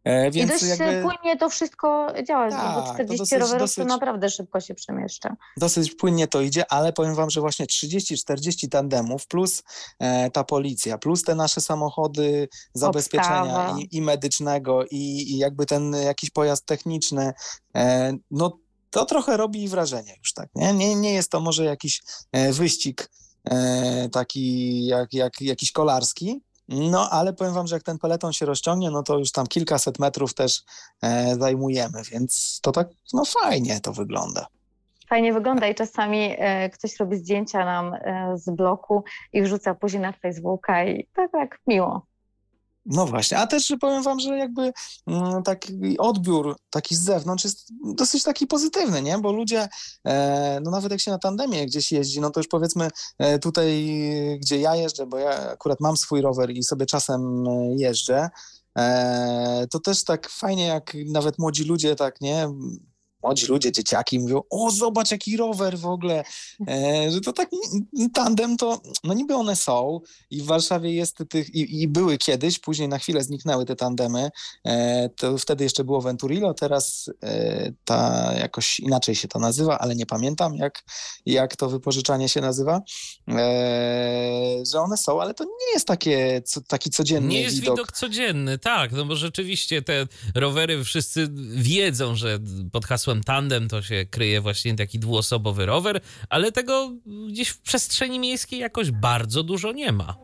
[0.05, 1.03] e, więc I dość jakby...
[1.03, 5.37] płynnie to wszystko działa, tak, bo 40 dosyć, rowerów dosyć, to naprawdę szybko się przemieszcza.
[5.57, 9.63] Dosyć płynnie to idzie, ale powiem wam, że właśnie 30-40 tandemów plus
[9.99, 15.93] e, ta policja, plus te nasze samochody zabezpieczenia i, i, medycznego i, i, jakby ten
[15.93, 17.33] jakiś pojazd techniczny,
[17.77, 18.59] e, no
[18.91, 20.73] to trochę robi wrażenie już tak, nie?
[20.73, 23.11] Nie, nie jest to może jakiś e, wyścig
[23.45, 28.47] e, taki jak, jak jakiś kolarski, no, ale powiem wam, że jak ten peleton się
[28.47, 30.63] rozciągnie, no to już tam kilkaset metrów też
[31.03, 34.47] e, zajmujemy, więc to tak, no fajnie to wygląda.
[35.09, 40.03] Fajnie wygląda i czasami e, ktoś robi zdjęcia nam e, z bloku i wrzuca później
[40.03, 42.07] na Facebooka i tak, tak miło.
[42.87, 44.73] No właśnie, a też powiem wam, że jakby
[45.07, 49.19] mm, taki odbiór taki z zewnątrz jest dosyć taki pozytywny, nie?
[49.19, 49.69] Bo ludzie,
[50.05, 52.89] e, no nawet jak się na tandemie gdzieś jeździ, no to już powiedzmy
[53.19, 53.95] e, tutaj,
[54.41, 58.31] gdzie ja jeżdżę, bo ja akurat mam swój rower i sobie czasem e, jeżdżę,
[59.71, 62.49] to też tak fajnie, jak nawet młodzi ludzie tak, nie,
[63.23, 66.25] młodzi ludzie, dzieciaki mówią, o zobacz jaki rower w ogóle,
[66.69, 67.51] e, że to tak
[68.15, 72.59] tandem to, no niby one są i w Warszawie jest tych, i, i były kiedyś,
[72.59, 74.31] później na chwilę zniknęły te tandemy,
[74.65, 79.95] e, to wtedy jeszcze było Venturillo, teraz e, ta jakoś inaczej się to nazywa, ale
[79.97, 80.85] nie pamiętam jak,
[81.27, 82.83] jak to wypożyczanie się nazywa,
[83.29, 87.77] e, że one są, ale to nie jest takie, co, taki codzienny Nie jest widok.
[87.77, 92.39] widok codzienny, tak, no bo rzeczywiście te rowery wszyscy wiedzą, że
[92.73, 96.93] pod hasłem hasłem tandem to się kryje właśnie taki dwuosobowy rower, ale tego
[97.29, 100.17] gdzieś w przestrzeni miejskiej jakoś bardzo dużo nie ma.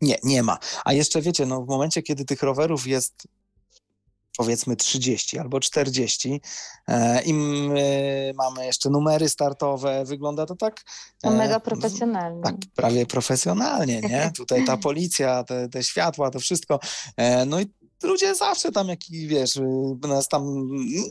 [0.00, 0.58] Nie, nie ma.
[0.84, 3.28] A jeszcze wiecie, no w momencie, kiedy tych rowerów jest
[4.36, 6.40] powiedzmy 30 albo 40
[6.88, 10.80] e, i my mamy jeszcze numery startowe, wygląda to tak...
[11.22, 12.42] E, mega profesjonalnie.
[12.42, 14.30] Tak, prawie profesjonalnie, nie?
[14.36, 16.80] Tutaj ta policja, te, te światła, to wszystko.
[17.16, 17.66] E, no i
[18.02, 19.62] ludzie zawsze tam, jak wiesz, y,
[20.08, 20.68] nas tam,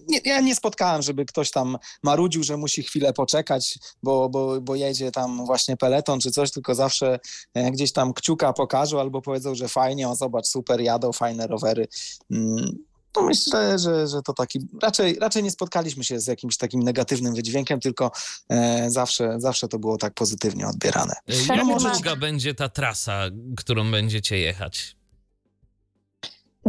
[0.08, 4.75] nie, ja nie spotkałem, żeby ktoś tam marudził, że musi chwilę poczekać, bo, bo, bo
[4.75, 7.19] jedzie tam właśnie peleton czy coś, tylko zawsze
[7.54, 11.88] e, gdzieś tam kciuka pokażą albo powiedzą, że fajnie, o zobacz, super, jadą, fajne rowery.
[12.32, 16.84] Mm, to myślę, że, że to taki, raczej, raczej nie spotkaliśmy się z jakimś takim
[16.84, 18.12] negatywnym wydźwiękiem, tylko
[18.49, 21.13] e, zawsze, zawsze to było tak pozytywnie odbierane.
[21.28, 23.23] Jak no, długa będzie ta trasa,
[23.58, 24.98] którą będziecie jechać?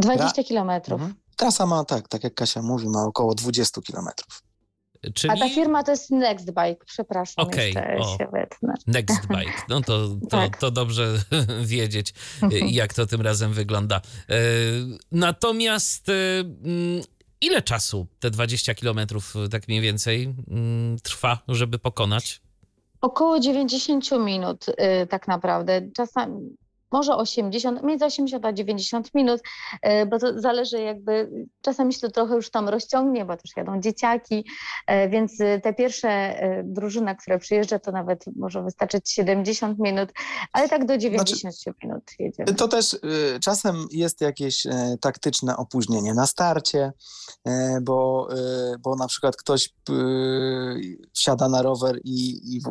[0.01, 1.01] 20 kilometrów.
[1.01, 1.19] Mhm.
[1.35, 4.43] Trasa ma, tak, tak jak Kasia mówi, ma około 20 kilometrów.
[5.13, 5.33] Czyli...
[5.33, 8.73] A ta firma to jest Nextbike, przepraszam, okay, jeszcze o, się wetnę.
[8.87, 10.57] Nextbike, no to, to, tak.
[10.57, 11.23] to dobrze
[11.65, 12.13] wiedzieć,
[12.67, 14.01] jak to tym razem wygląda.
[14.29, 14.35] E,
[15.11, 17.03] natomiast e, mm,
[17.41, 22.41] ile czasu te 20 kilometrów tak mniej więcej mm, trwa, żeby pokonać?
[23.01, 25.81] Około 90 minut y, tak naprawdę.
[25.95, 26.55] Czasami
[26.91, 29.41] może 80, między 80 a 90 minut,
[29.81, 33.81] e, bo to zależy jakby, czasami się to trochę już tam rozciągnie, bo też jadą
[33.81, 34.45] dzieciaki,
[34.87, 40.09] e, więc te pierwsze e, drużyna, która przyjeżdża, to nawet może wystarczyć 70 minut,
[40.53, 42.53] ale tak do 90 znaczy, minut jedziemy.
[42.53, 42.97] To też
[43.43, 44.67] czasem jest jakieś
[45.01, 46.91] taktyczne opóźnienie na starcie,
[47.81, 48.27] bo,
[48.79, 49.69] bo na przykład ktoś
[51.13, 52.61] wsiada na rower i, i,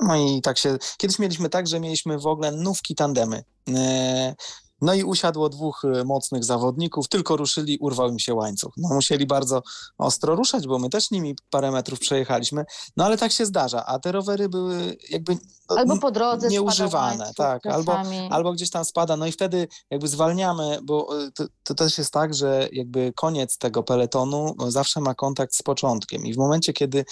[0.00, 3.44] no i tak się, kiedyś mieliśmy tak, że mieliśmy w ogóle nówki tandemy.
[3.68, 4.34] E,
[4.80, 8.72] no i usiadło dwóch e, mocnych zawodników, tylko ruszyli, urwał im się łańcuch.
[8.76, 9.62] No musieli bardzo
[9.98, 12.64] ostro ruszać, bo my też nimi parę metrów przejechaliśmy,
[12.96, 15.38] no ale tak się zdarza, a te rowery były jakby
[15.70, 20.08] no, albo po drodze nieużywane, tak, albo, albo gdzieś tam spada, no i wtedy jakby
[20.08, 25.14] zwalniamy, bo e, to, to, też jest tak, że jakby koniec tego peletonu zawsze ma
[25.14, 26.26] kontakt z początkiem.
[26.26, 27.04] I w momencie, kiedy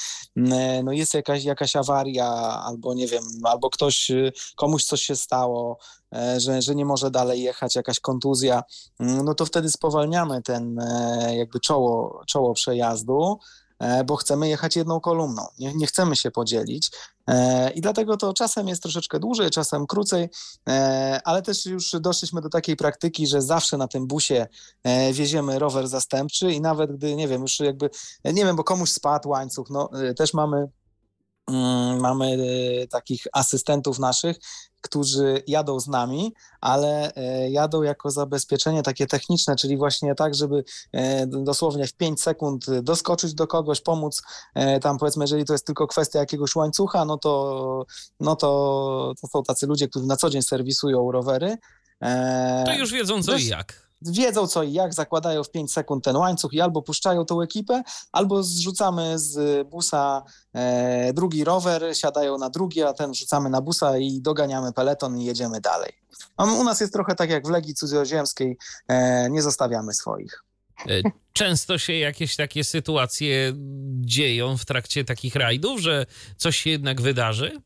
[0.84, 2.28] no jest jakaś, jakaś awaria,
[2.64, 4.10] albo nie wiem, albo ktoś,
[4.56, 5.78] komuś coś się stało,
[6.36, 8.62] że, że nie może dalej jechać, jakaś kontuzja,
[9.00, 13.38] mm, no to wtedy spowalniamy ten e, jakby czoło, czoło przejazdu,
[13.78, 15.42] e, bo chcemy jechać jedną kolumną.
[15.58, 16.90] Nie, nie chcemy się podzielić.
[17.28, 20.28] E, I dlatego to czasem jest troszeczkę dłużej, czasem krócej,
[20.68, 24.46] e, ale też już doszliśmy do takiej praktyki, że zawsze na tym busie
[24.84, 27.90] e, wieziemy rower zastępczy i nawet gdy, nie wiem, już jakby,
[28.24, 30.68] nie wiem, bo komuś spadł łańcuch, no też mamy
[32.00, 32.38] mamy
[32.90, 34.36] takich asystentów naszych,
[34.80, 37.12] którzy jadą z nami, ale
[37.50, 40.64] jadą jako zabezpieczenie takie techniczne, czyli właśnie tak, żeby
[41.26, 44.22] dosłownie w 5 sekund doskoczyć do kogoś, pomóc
[44.82, 47.86] tam powiedzmy, jeżeli to jest tylko kwestia jakiegoś łańcucha, no to,
[48.20, 51.56] no to, to są tacy ludzie, którzy na co dzień serwisują rowery.
[52.64, 56.16] To już wiedzą co i jak wiedzą co i jak, zakładają w 5 sekund ten
[56.16, 57.82] łańcuch i albo puszczają tą ekipę,
[58.12, 63.98] albo zrzucamy z busa e, drugi rower, siadają na drugi, a ten rzucamy na busa
[63.98, 65.92] i doganiamy peleton i jedziemy dalej.
[66.38, 68.56] U nas jest trochę tak jak w Legii Cudzoziemskiej,
[68.88, 70.44] e, nie zostawiamy swoich.
[70.88, 73.52] E, często się jakieś takie sytuacje
[74.00, 76.06] dzieją w trakcie takich rajdów, że
[76.36, 77.60] coś się jednak wydarzy?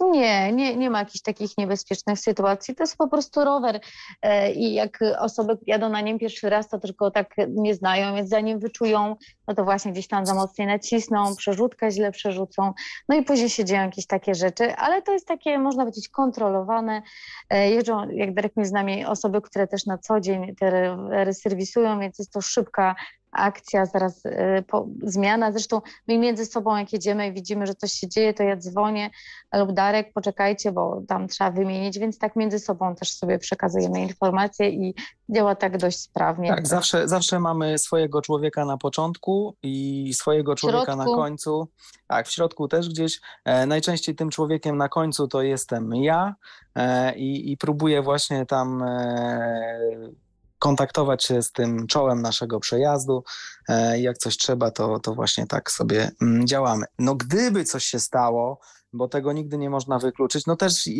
[0.00, 2.74] Nie, nie, nie ma jakichś takich niebezpiecznych sytuacji.
[2.74, 3.80] To jest po prostu rower
[4.22, 8.28] e, i jak osoby jadą na nim pierwszy raz, to tylko tak nie znają, więc
[8.28, 9.16] zanim wyczują,
[9.48, 12.72] no to właśnie gdzieś tam za mocniej nacisną, przerzutkę źle przerzucą,
[13.08, 17.02] no i później się dzieją jakieś takie rzeczy, ale to jest takie, można powiedzieć, kontrolowane.
[17.50, 20.96] E, jeżdżą, jak Darek mi z nami, osoby, które też na co dzień te
[21.32, 22.94] serwisują, więc jest to szybka
[23.34, 25.52] akcja, zaraz y, po, zmiana.
[25.52, 29.10] Zresztą my między sobą, jak jedziemy i widzimy, że coś się dzieje, to ja dzwonię
[29.54, 34.70] lub Darek, poczekajcie, bo tam trzeba wymienić, więc tak między sobą też sobie przekazujemy informacje
[34.70, 34.94] i
[35.28, 36.48] działa tak dość sprawnie.
[36.48, 41.68] Tak, zawsze, zawsze mamy swojego człowieka na początku i swojego człowieka na końcu.
[42.06, 43.20] Tak, w środku też gdzieś.
[43.44, 46.34] E, najczęściej tym człowiekiem na końcu to jestem ja
[46.74, 50.23] e, i, i próbuję właśnie tam e,
[50.58, 53.24] kontaktować się z tym czołem naszego przejazdu.
[53.68, 56.86] E, jak coś trzeba, to, to właśnie tak sobie mm, działamy.
[56.98, 58.60] No gdyby coś się stało,
[58.92, 60.90] bo tego nigdy nie można wykluczyć, no też y,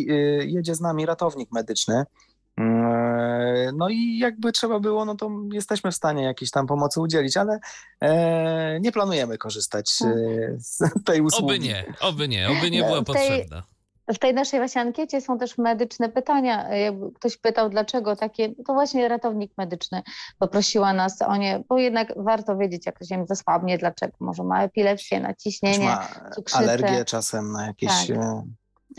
[0.47, 2.03] jedzie z nami ratownik medyczny.
[2.59, 7.37] E, no i jakby trzeba było, no to jesteśmy w stanie jakiejś tam pomocy udzielić,
[7.37, 7.59] ale
[8.01, 9.89] e, nie planujemy korzystać
[10.57, 11.45] z tej usługi.
[11.45, 13.63] Oby nie, oby nie, oby nie była potrzebna.
[14.13, 16.75] W tej naszej właśnie ankiecie są też medyczne pytania.
[16.75, 20.01] Jakby ktoś pytał, dlaczego takie, to właśnie ratownik medyczny
[20.39, 24.13] poprosiła nas o nie, bo jednak warto wiedzieć, jak się zasłabnie, dlaczego.
[24.19, 26.07] Może ma epilepsję, naciśnienie, ma
[26.53, 28.07] alergię czasem na jakieś...
[28.07, 28.17] Tak.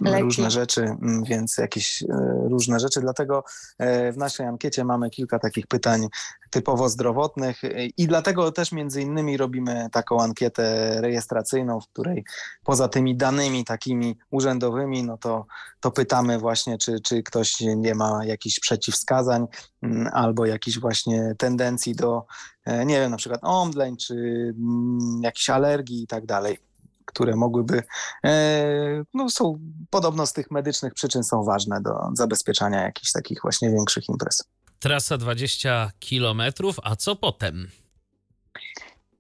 [0.05, 0.23] E, Leki.
[0.23, 2.07] różne rzeczy, mm, więc jakieś e,
[2.49, 3.01] różne rzeczy.
[3.01, 3.45] Dlatego
[3.79, 6.09] e, w naszej ankiecie mamy kilka takich pytań
[6.51, 7.63] typowo zdrowotnych
[7.97, 12.25] i dlatego też między innymi robimy taką ankietę rejestracyjną, w której
[12.65, 15.47] poza tymi danymi takimi urzędowymi, no to,
[15.81, 19.47] to pytamy właśnie, czy, czy ktoś nie ma jakichś przeciwwskazań
[19.83, 22.27] mm, albo jakichś właśnie tendencji do,
[22.65, 24.15] e, nie wiem, na przykład omdleń, czy
[24.59, 26.59] mm, jakichś alergii i tak dalej
[27.07, 27.83] które mogłyby,
[28.25, 29.59] e, no są
[29.91, 34.45] podobno z tych medycznych przyczyn są ważne do zabezpieczania jakichś takich właśnie większych imprez.
[34.79, 37.69] Trasa 20 kilometrów, a co potem?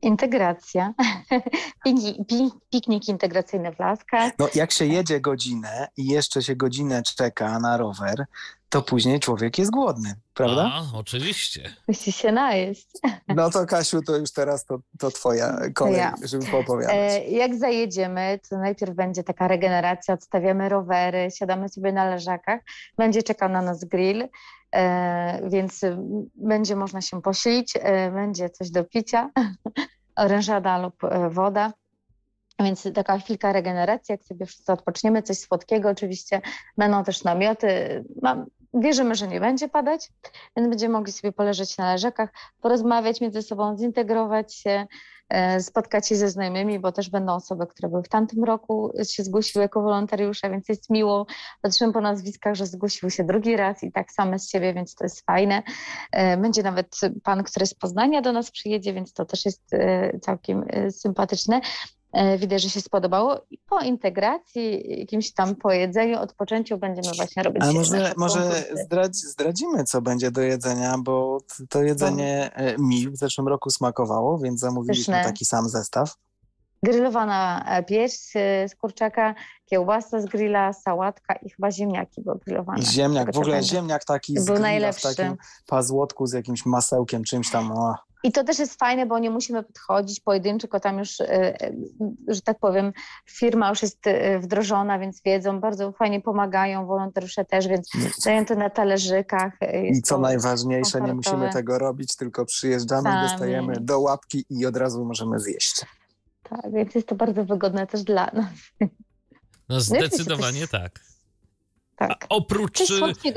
[0.02, 0.94] Integracja.
[2.72, 4.32] Piknik integracyjny w Laskach.
[4.38, 8.26] No, jak się jedzie godzinę i jeszcze się godzinę czeka na rower,
[8.68, 10.72] to później człowiek jest głodny, prawda?
[10.74, 11.74] A, oczywiście.
[11.88, 12.88] Musi się najeść.
[13.28, 16.14] No to Kasiu, to już teraz to, to twoja kolej, ja.
[16.24, 16.96] żeby poopowiadać.
[16.96, 22.60] E, jak zajedziemy, to najpierw będzie taka regeneracja, odstawiamy rowery, siadamy sobie na leżakach,
[22.98, 24.28] będzie czekał na nas grill,
[24.74, 25.80] e, więc
[26.34, 29.30] będzie można się posilić, e, będzie coś do picia,
[30.16, 31.72] orężada lub e, woda.
[32.60, 36.40] Więc taka chwilka regeneracji, jak sobie wszyscy odpoczniemy, coś słodkiego oczywiście.
[36.76, 38.04] Będą też namioty.
[38.22, 38.46] Mam,
[38.80, 40.12] wierzymy, że nie będzie padać,
[40.56, 44.86] więc będziemy mogli sobie poleżeć na leżakach, porozmawiać między sobą, zintegrować się,
[45.28, 49.24] e, spotkać się ze znajomymi, bo też będą osoby, które były w tamtym roku, się
[49.24, 51.26] zgłosiły jako wolontariusze, więc jest miło.
[51.62, 55.04] Patrzymy po nazwiskach, że zgłosiły się drugi raz i tak same z siebie, więc to
[55.04, 55.62] jest fajne.
[56.12, 60.18] E, będzie nawet pan, który z Poznania do nas przyjedzie, więc to też jest e,
[60.18, 61.60] całkiem sympatyczne.
[62.16, 67.42] E, widać, że się spodobało i po integracji, jakimś tam po jedzeniu, odpoczęciu będziemy właśnie
[67.42, 67.62] robić...
[67.62, 73.16] A może, może zdradzi, zdradzimy, co będzie do jedzenia, bo to jedzenie e, mi w
[73.16, 75.24] zeszłym roku smakowało, więc zamówiliśmy Pyszne.
[75.24, 76.14] taki sam zestaw.
[76.82, 78.14] Grillowana e, pierś
[78.68, 79.34] z kurczaka,
[79.66, 82.82] kiełbasa z grilla, sałatka i chyba ziemniaki były grillowane.
[82.82, 85.12] Ziemniak, w ogóle ziemniak taki z Był najlepszy.
[85.12, 87.72] w takim pazłotku z jakimś masełkiem, czymś tam.
[87.72, 87.94] O.
[88.26, 91.72] I to też jest fajne, bo nie musimy podchodzić pojedynczo, tylko tam już, e, e,
[92.28, 92.92] że tak powiem,
[93.26, 97.90] firma już jest e, wdrożona, więc wiedzą, bardzo fajnie pomagają, wolontariusze też, więc
[98.24, 99.52] dają to na talerzykach.
[99.92, 101.08] I co najważniejsze, komfortowe.
[101.08, 103.28] nie musimy tego robić, tylko przyjeżdżamy, Sami.
[103.28, 105.86] dostajemy do łapki i od razu możemy zjeść.
[106.42, 108.46] Tak, więc jest to bardzo wygodne też dla nas.
[109.68, 111.00] No zdecydowanie tak.
[111.96, 112.10] Tak.
[112.10, 112.82] A oprócz,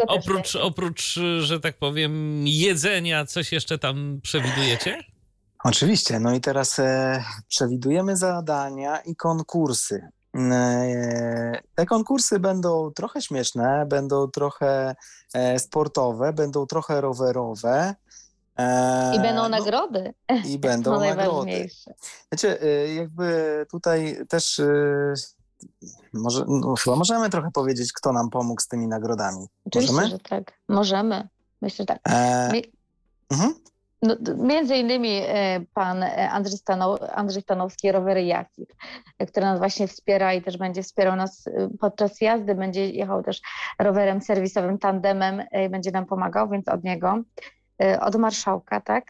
[0.08, 5.04] oprócz, oprócz, że tak powiem, jedzenia, coś jeszcze tam przewidujecie?
[5.64, 6.20] Oczywiście.
[6.20, 10.08] No i teraz e, przewidujemy zadania i konkursy.
[10.36, 14.96] E, te konkursy będą trochę śmieszne, będą trochę
[15.34, 17.96] e, sportowe, będą trochę rowerowe.
[19.16, 20.14] I będą no, nagrody.
[20.46, 21.18] I będą to nagrody.
[21.18, 21.94] najważniejsze.
[22.32, 24.62] Wiecie, y, jakby tutaj też
[26.14, 29.48] może, no, chyba możemy trochę powiedzieć, kto nam pomógł z tymi nagrodami.
[29.66, 30.12] Oczywiście, Możemy?
[30.12, 30.54] że tak.
[30.70, 31.28] Możemy.
[31.62, 32.00] Myślę, że tak.
[32.04, 32.72] E, Mi-
[33.32, 33.54] mhm.
[34.02, 38.76] No, między innymi e, pan e, Andrzej, Stanow, Andrzej Stanowski, rowery Jakit,
[39.20, 41.46] e, który nas właśnie wspiera i też będzie wspierał nas
[41.80, 43.42] podczas jazdy, będzie jechał też
[43.80, 47.18] rowerem serwisowym, tandemem i będzie nam pomagał, więc od niego.
[48.02, 49.06] Od marszałka, tak?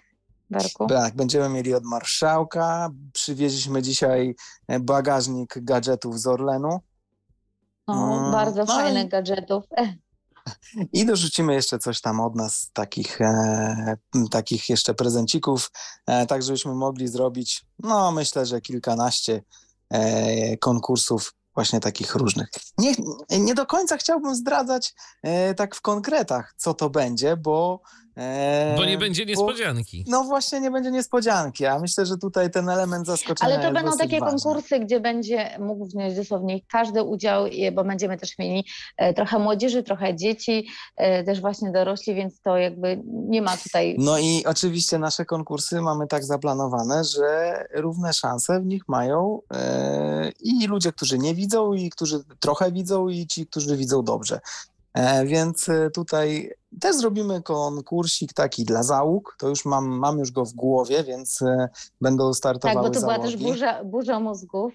[0.49, 0.87] Darku?
[0.87, 2.89] Tak, będziemy mieli od marszałka.
[3.13, 4.35] Przywieźliśmy dzisiaj
[4.67, 6.79] e, bagażnik gadżetów z Orlenu
[7.87, 9.63] No, Mm, bardzo no i- fajnych gadżetów.
[9.77, 9.93] E,
[10.93, 13.97] i dorzucimy jeszcze coś tam od nas, takich, e,
[14.31, 15.71] takich jeszcze prezencików,
[16.07, 19.43] e, tak żebyśmy mogli zrobić, no myślę, że kilkanaście
[19.89, 22.49] e, konkursów właśnie takich różnych.
[22.77, 22.93] Nie,
[23.39, 24.93] nie do końca chciałbym zdradzać
[25.23, 27.81] e, tak w konkretach, co to będzie, bo...
[28.19, 30.05] e, Bo nie będzie bo- niespodzianki.
[30.07, 33.73] No właśnie, nie będzie niespodzianki, a myślę, że tutaj ten element zaskoczenia Ale to jest
[33.73, 34.39] będą dosyć takie ważny.
[34.39, 38.65] konkursy, gdzie będzie mógł wziąć dosłownie każdy udział, bo będziemy też mieli
[38.97, 43.95] e, trochę młodzieży, trochę dzieci, e, też właśnie dorośli, więc to jakby nie ma tutaj
[43.99, 50.31] No i oczywiście nasze konkursy mamy tak zaplanowane, że równe szanse w nich mają e,
[50.39, 54.39] i ludzie, którzy nie widzą, i którzy trochę widzą, i ci, którzy widzą dobrze.
[54.93, 59.35] E, więc e, tutaj też zrobimy konkursik taki dla załóg.
[59.39, 61.69] To już mam, mam już go w głowie, więc e,
[62.01, 63.31] będą Tak, startowały bo to była załogi.
[63.31, 64.73] też burza, burza mózgów.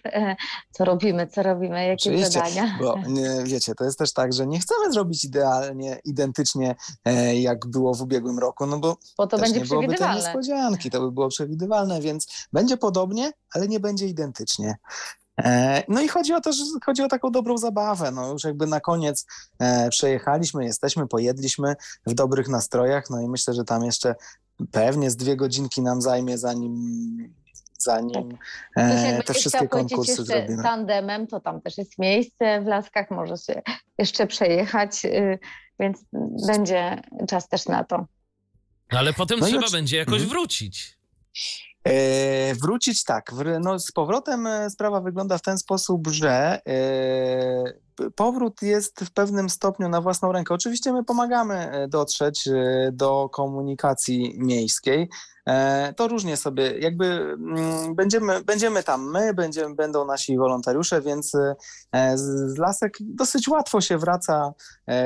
[0.70, 2.78] Co robimy, co robimy, jakie Oczywiście, zadania.
[2.80, 2.96] Bo
[3.44, 6.74] wiecie, to jest też tak, że nie chcemy zrobić idealnie, identycznie
[7.34, 11.00] jak było w ubiegłym roku, no bo Bo to będzie nie byłoby tej niespodzianki, to
[11.00, 14.76] by było przewidywalne, więc będzie podobnie, ale nie będzie identycznie.
[15.38, 18.10] E, No i chodzi o to, że chodzi o taką dobrą zabawę.
[18.10, 19.26] No już jakby na koniec
[19.58, 21.74] e, przejechaliśmy, jesteśmy, pojedliśmy
[22.06, 24.14] w dobrych nastrojach, no i myślę, że tam jeszcze
[24.70, 26.74] pewnie z dwie godzinki nam zajmie, zanim,
[27.78, 28.28] zanim
[28.72, 30.62] Ktoś e, te wszystkie konkursy zrobimy.
[30.62, 33.62] tandemem, to tam też jest miejsce w Laskach, może się
[33.98, 35.38] jeszcze przejechać, y,
[35.80, 35.98] więc
[36.46, 38.06] będzie czas też na to.
[38.92, 40.30] No ale potem No trzeba będzie jakoś Mhm.
[40.30, 40.98] wrócić.
[41.84, 43.32] E, wrócić tak.
[43.60, 49.50] No, z powrotem e, sprawa wygląda w ten sposób, że e, powrót jest w pewnym
[49.50, 50.54] stopniu na własną rękę.
[50.54, 52.48] Oczywiście my pomagamy dotrzeć
[52.92, 55.08] do komunikacji miejskiej.
[55.96, 61.32] To różnie sobie, jakby mm, będziemy, będziemy tam my, będziemy, będą nasi wolontariusze, więc
[62.14, 64.52] z lasek dosyć łatwo się wraca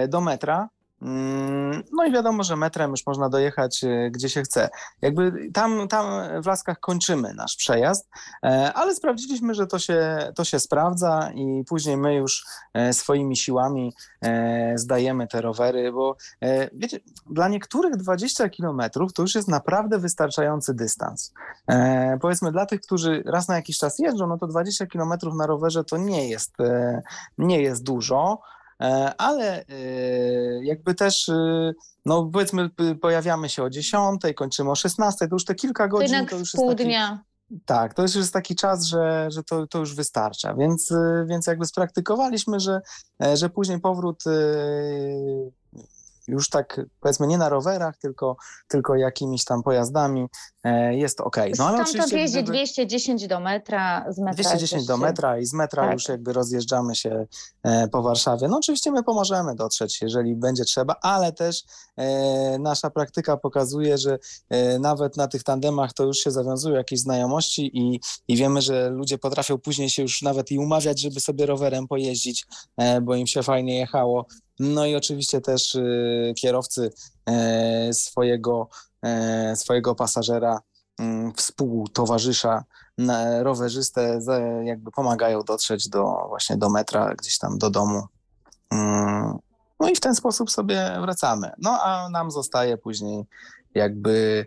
[0.08, 0.68] do metra.
[1.02, 4.68] Mm, No i wiadomo, że metrem już można dojechać e, gdzie się chce.
[5.02, 6.06] Jakby tam, tam
[6.42, 8.08] w Laskach kończymy nasz przejazd,
[8.42, 12.44] e, ale sprawdziliśmy, że to się, to się sprawdza i później my już
[12.74, 13.92] e, swoimi siłami
[14.22, 16.16] e, zdajemy te rowery, bo
[16.72, 21.32] wiecie, dla niektórych 20 kilometrów to już jest naprawdę wystarczający dystans.
[22.20, 25.84] Powiedzmy dla tych, którzy raz na jakiś czas jeżdżą, no to 20 kilometrów na rowerze
[25.84, 26.56] to nie jest,
[27.38, 28.40] nie jest dużo.
[28.82, 29.64] E, ale e,
[30.64, 31.72] jakby też, e,
[32.06, 32.70] no powiedzmy,
[33.00, 36.36] pojawiamy się o 10, kończymy o 16, to już te kilka To godzin jednak to
[36.36, 37.24] już pół taki, dnia.
[37.66, 40.92] tak, to już jest taki czas, że, że to, to już wystarcza, więc,
[41.26, 42.80] więc jakby spraktykowaliśmy, że,
[43.34, 44.24] że później powrót
[46.28, 48.36] już tak powiedzmy nie na rowerach, tylko,
[48.68, 50.26] tylko jakimiś tam pojazdami
[50.90, 51.36] jest ok.
[51.58, 55.52] No ale Stamtąd jeździ gdyby- 210 do metra, z metra 210 do metra i z
[55.52, 55.92] metra Tak.
[55.92, 57.26] już jakby rozjeżdżamy się
[57.62, 58.48] e, po Warszawie.
[58.48, 61.62] No oczywiście my pomożemy dotrzeć, jeżeli będzie trzeba, ale też
[61.96, 67.00] e, nasza praktyka pokazuje, że e, nawet na tych tandemach to już się zawiązują jakieś
[67.00, 71.46] znajomości i, i wiemy, że ludzie potrafią później się już nawet i umawiać, żeby sobie
[71.46, 72.46] rowerem pojeździć,
[72.76, 74.26] e, bo im się fajnie jechało.
[74.60, 75.80] No i oczywiście też e,
[76.34, 76.90] kierowcy
[77.26, 78.87] e, swojego, e,
[79.54, 80.60] swojego pasażera,
[80.98, 82.64] mm, współtowarzysza
[83.42, 84.20] rowerzystę
[84.64, 88.02] jakby pomagają dotrzeć do właśnie do metra, gdzieś tam do domu.
[88.70, 89.38] Mm,
[89.80, 91.50] No i w ten sposób sobie wracamy.
[91.58, 93.24] No a nam zostaje później
[93.74, 94.46] jakby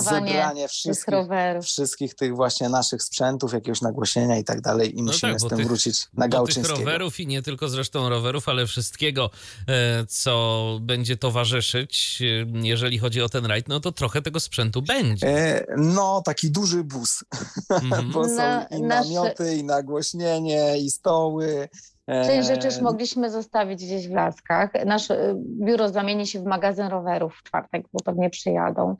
[0.00, 1.64] zebranie tych wszystkich, rowerów.
[1.64, 5.48] wszystkich tych właśnie naszych sprzętów, jakiegoś nagłośnienia i tak dalej i No musimy tak, z
[5.48, 6.78] tym tych- wrócić na Do tych Gałczyńskiego.
[6.78, 9.30] rowerów i nie tylko zresztą rowerów, ale wszystkiego,
[9.68, 14.82] e, co będzie towarzyszyć, e, jeżeli chodzi o ten rajd, no to trochę tego sprzętu
[14.82, 15.26] będzie.
[15.28, 17.24] E, No, taki duży bus,
[17.70, 18.10] Mhm.
[18.12, 21.68] bo są Na- i nasze- namioty, i nagłośnienie, i stoły.
[22.08, 24.70] Część rzeczy już mogliśmy zostawić gdzieś w laskach.
[24.86, 28.96] Nasze biuro zamieni się w magazyn rowerów w czwartek, bo pewnie przyjadą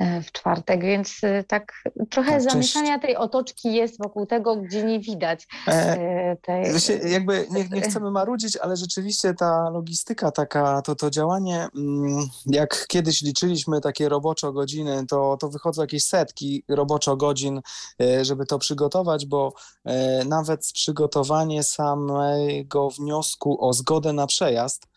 [0.00, 1.72] w czwartek, więc e, tak
[2.10, 6.72] trochę część- zamieszania tej otoczki jest wokół tego, gdzie nie widać e, e, tej...
[6.72, 12.28] Wiecie, jakby nie, nie chcemy marudzić, ale rzeczywiście ta logistyka, taka, to, to działanie, mm,
[12.46, 17.60] jak kiedyś liczyliśmy takie roboczo godziny, to, to wychodzą jakieś setki roboczo godzin,
[18.00, 19.52] e, żeby to przygotować, bo
[19.84, 24.88] e, nawet przygotowanie samego wniosku o zgodę na przejazd e,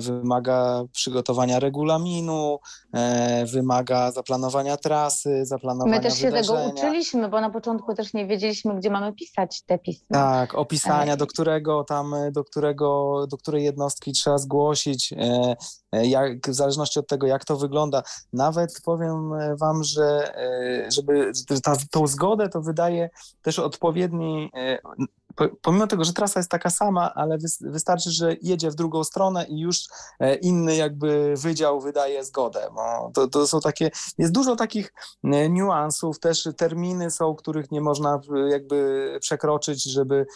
[0.00, 2.58] wymaga przygotowania regulaminu,
[2.94, 6.74] e, wymaga zaplanowania trasy, zaplanowania My też się tego wydarzenia.
[6.74, 10.06] uczyliśmy, bo na początku też nie wiedzieliśmy, gdzie mamy pisać te pisma.
[10.10, 15.56] Tak, opisania, E, do którego tam, e, do którego, do której jednostki trzeba zgłosić, e,
[15.92, 18.02] e, jak, w zależności od tego, jak to wygląda.
[18.32, 23.10] Nawet powiem e, wam, że e, żeby że ta, tą zgodę to wydaje
[23.42, 24.94] też odpowiedni, e, po-
[25.62, 29.46] pomimo tego, że trasa jest taka sama, ale wys- wystarczy, że jedzie w drugą stronę
[29.48, 29.84] i już
[30.20, 32.68] e, inny jakby wydział wydaje zgodę.
[32.74, 34.92] Bo to, to są takie, jest dużo takich
[35.24, 40.26] e, niuansów, też terminy są, których nie można e, jakby przekroczyć, żeby,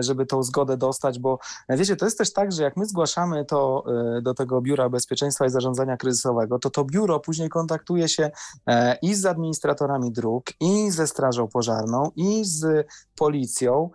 [0.00, 1.38] żeby tą zgodę dostać, bo
[1.68, 3.84] wiecie, to jest też tak, że jak my zgłaszamy to
[4.22, 8.30] do tego Biura Bezpieczeństwa i Zarządzania Kryzysowego, to to biuro później kontaktuje się
[9.02, 12.86] i z administratorami dróg, i ze Strażą Pożarną, i z
[13.16, 13.90] policją,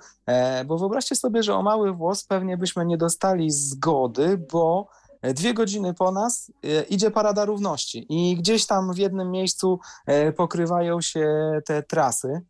[0.66, 4.88] bo wyobraźcie sobie, że o mały włos pewnie byśmy nie dostali zgody, bo
[5.22, 9.80] e, Dwie godziny po nas e, idzie Parada Równości i gdzieś tam w jednym miejscu
[10.06, 12.42] e, pokrywają się te trasy.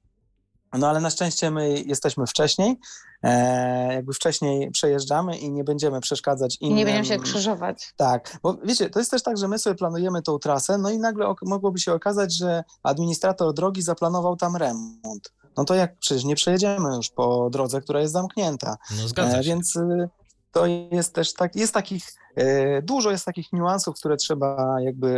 [0.77, 2.79] No ale na szczęście my jesteśmy wcześniej,
[3.23, 6.77] e, jakby wcześniej przejeżdżamy i nie będziemy przeszkadzać I innym.
[6.77, 7.93] nie będziemy się krzyżować.
[7.95, 10.97] Tak, bo wiecie, to jest też tak, że my sobie planujemy tą trasę, no i
[10.99, 15.33] nagle mogłoby się okazać, że administrator drogi zaplanował tam remont.
[15.57, 18.77] No to jak przecież nie przejedziemy już po drodze, która jest zamknięta.
[18.97, 19.49] No zgadza E, się.
[19.49, 20.09] Więc y,
[20.51, 22.03] to jest też tak, jest takich,
[22.35, 25.09] e, dużo jest takich niuansów, które trzeba jakby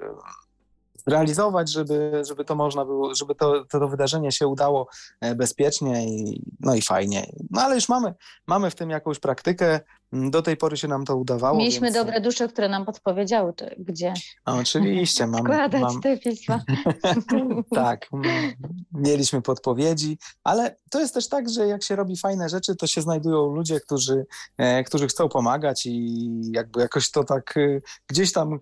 [0.00, 4.88] e, realizować, żeby, żeby to można było, żeby to, to, to wydarzenie się udało
[5.36, 7.26] bezpiecznie i, no i fajnie.
[7.50, 8.14] No ale już mamy,
[8.46, 9.80] mamy w tym jakąś praktykę.
[10.12, 11.58] Mm, Do tej pory się nam to udawało.
[11.58, 15.44] Mieliśmy więc, dobre dusze, które nam podpowiedziały, gdzie Oczywiście, mamy.
[15.44, 16.64] składać mam, te pisma.
[17.74, 18.08] tak,
[18.92, 23.00] mieliśmy podpowiedzi, ale to jest też tak, że jak się robi fajne rzeczy, to się
[23.02, 24.26] znajdują ludzie, którzy,
[24.58, 28.58] e, którzy chcą pomagać i jakby jakoś to tak e, gdzieś tam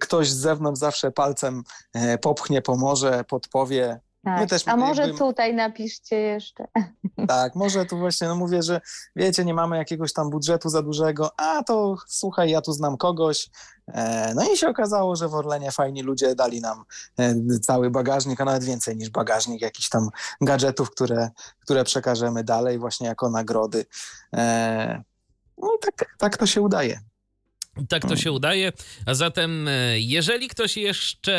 [0.00, 4.00] ktoś z zewnątrz zawsze palcem e, popchnie, pomoże, podpowie.
[4.26, 4.48] Tak.
[4.48, 6.64] też A może jakby- tutaj napiszcie jeszcze.
[7.28, 8.80] Tak, może tu właśnie, no mówię, że
[9.16, 13.50] wiecie, nie mamy jakiegoś tam budżetu za dużego, a to słuchaj, ja tu znam kogoś.
[13.88, 16.84] E, no i się okazało, że w Orlenie fajni ludzie dali nam
[17.18, 20.08] e, cały bagażnik, a nawet więcej niż bagażnik, jakichś tam
[20.40, 23.86] gadżetów, które, które przekażemy dalej właśnie jako nagrody.
[24.32, 25.02] E,
[25.58, 27.00] no i tak, tak to się udaje.
[27.88, 28.72] Tak to się udaje.
[29.06, 31.36] A zatem, e, jeżeli ktoś jeszcze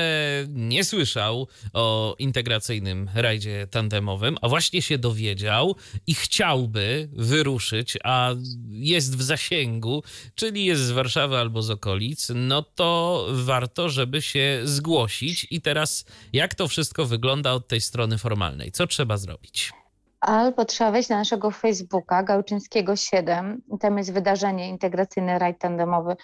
[0.50, 5.76] nie słyszał o integracyjnym rajdzie tandemowym, a właśnie się dowiedział
[6.08, 8.34] i chciałby wyruszyć, a
[8.70, 10.04] jest w zasięgu,
[10.36, 15.48] czyli jest z Warszawy albo z okolic, no to warto, żeby się zgłosić.
[15.52, 18.72] I teraz, jak to wszystko wygląda od tej strony formalnej?
[18.72, 19.72] Co trzeba zrobić?
[20.20, 23.62] Albo trzeba wejść na naszego Facebooka Gałczyńskiego 7.
[23.80, 26.16] Tam jest wydarzenie integracyjny rajd tandemowy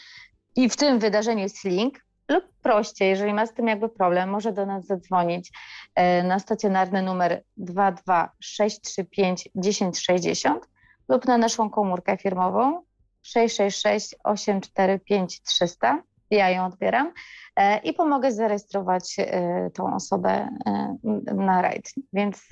[0.55, 2.05] i w tym wydarzeniu jest link.
[2.29, 5.51] Lub prościej, jeżeli ma z tym jakby problem, może do nas zadzwonić
[5.95, 10.69] e, na stacjonarny numer 22635 1060
[11.09, 12.81] lub na naszą komórkę firmową
[13.23, 16.03] 666 845 300.
[16.33, 17.11] Ja ją odbieram
[17.55, 20.97] e, i pomogę zarejestrować e, tą osobę e,
[21.33, 21.93] na rajd.
[22.13, 22.47] Więc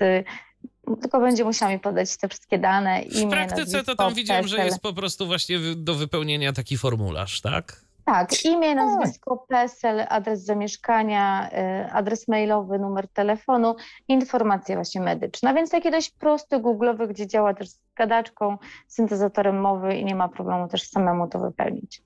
[1.00, 3.02] tylko będzie musiał mi podać te wszystkie dane.
[3.02, 7.40] W imię, praktyce to tam widziałem, że jest po prostu właśnie do wypełnienia taki formularz,
[7.40, 7.82] tak?
[8.04, 11.50] Tak, imię, nazwisko, PESEL, adres zamieszkania,
[11.92, 13.76] adres mailowy, numer telefonu,
[14.08, 18.58] informacja właśnie medyczna, więc taki dość prosty, googlowy, gdzie działa też z gadaczką,
[18.88, 22.02] syntezatorem mowy i nie ma problemu też samemu to wypełnić.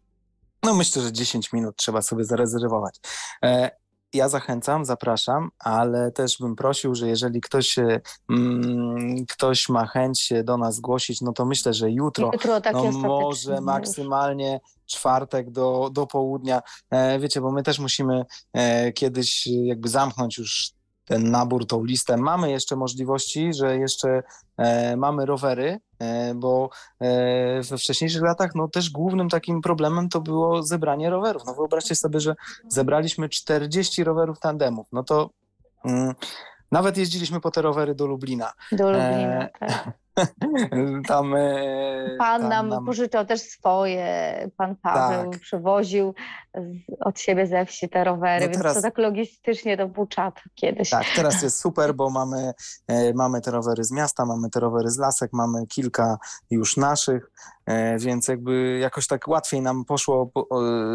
[0.66, 3.00] No myślę, że 10 minut trzeba sobie zarezerwować.
[3.44, 3.70] E,
[4.12, 8.00] ja zachęcam, zapraszam, ale też bym prosił, że jeżeli ktoś, e,
[8.30, 12.82] mm, ktoś ma chęć do nas zgłosić, no to myślę, że jutro, Jutro taki no
[12.82, 13.60] ostateczny może już.
[13.60, 16.62] maksymalnie czwartek do, do południa.
[16.90, 18.24] E, wiecie, bo my też musimy
[18.94, 20.75] kiedyś jakby zamknąć już
[21.06, 22.16] ten nabór, tą listę.
[22.16, 24.22] Mamy jeszcze możliwości, że jeszcze
[24.56, 30.20] e, mamy rowery, e, bo e, we wcześniejszych latach no też głównym takim problemem to
[30.20, 31.42] było zebranie rowerów.
[31.46, 32.34] No wyobraźcie sobie, że
[32.68, 34.86] zebraliśmy 40 rowerów tandemów.
[34.92, 35.30] No to
[35.84, 36.14] mm,
[36.72, 38.52] nawet jeździliśmy po te rowery do Lublina.
[38.72, 39.92] Do Lublina, E, tak.
[41.08, 45.40] Tam, e, Pan tam nam pożyczał też swoje, pan Paweł Tak.
[45.40, 46.14] przywoził
[47.00, 50.34] od siebie ze wsi te rowery, No więc teraz- to tak logistycznie to był czat
[50.54, 50.90] kiedyś.
[50.90, 52.52] Tak, teraz jest super, bo mamy,
[52.86, 56.18] e, mamy te rowery z miasta, mamy te rowery z lasek, mamy kilka
[56.50, 57.30] już naszych,
[57.66, 60.46] e, więc jakby jakoś tak łatwiej nam poszło po,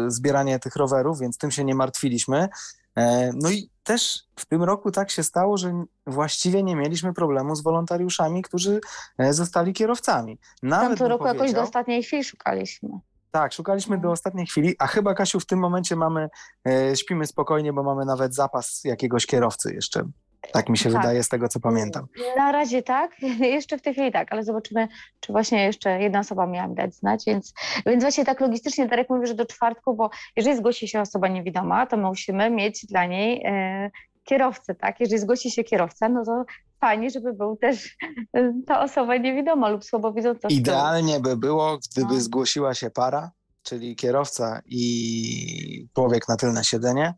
[0.06, 2.48] zbieranie tych rowerów, więc tym się nie martwiliśmy.
[2.96, 7.56] E, no i też w tym roku tak się stało, że właściwie nie mieliśmy problemu
[7.56, 8.80] z wolontariuszami, którzy
[9.18, 10.38] e, zostali kierowcami.
[10.58, 12.88] W Nawet tamtym bym roku jakoś do ostatniej chwili szukaliśmy.
[13.30, 16.28] tak, szukaliśmy do ostatniej chwili, a chyba Kasiu w tym momencie mamy,
[16.68, 20.04] e, śpimy spokojnie, bo mamy nawet zapas jakiegoś kierowcy jeszcze.
[20.52, 21.02] Tak mi się Tak.
[21.02, 22.06] wydaje z tego, co pamiętam.
[22.36, 23.10] Na razie tak,
[23.56, 24.88] jeszcze w tej chwili tak, ale zobaczymy,
[25.20, 27.52] czy właśnie jeszcze jedna osoba miała mi dać znać, więc,
[27.86, 31.86] więc właśnie tak logistycznie, Darek mówi, że do czwartku, bo jeżeli zgłosi się osoba niewidoma,
[31.86, 33.90] to musimy mieć dla niej e,
[34.24, 35.00] kierowcę, tak?
[35.00, 36.44] Jeżeli zgłosi się kierowca, no to
[36.80, 37.96] fajnie, żeby był też
[38.66, 40.48] ta osoba niewidoma lub słabowidząca.
[40.48, 42.20] Idealnie by było, gdyby No.
[42.20, 43.30] zgłosiła się para,
[43.62, 47.14] czyli kierowca i człowiek na tylne siedzenie,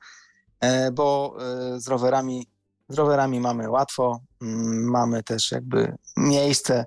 [0.60, 1.36] e, bo
[1.74, 2.46] e, z rowerami,
[2.88, 6.86] z rowerami mamy łatwo, mm, mamy też jakby miejsce,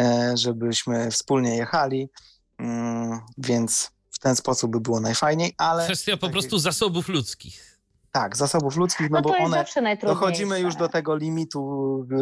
[0.00, 2.10] e, żebyśmy wspólnie jechali,
[2.58, 7.80] mm, więc w ten sposób by było najfajniej, ale Kwestia po prostu zasobów ludzkich.
[8.12, 9.64] tak, zasobów ludzkich, no, No bo one
[10.02, 12.16] dochodzimy już do tego limitu y,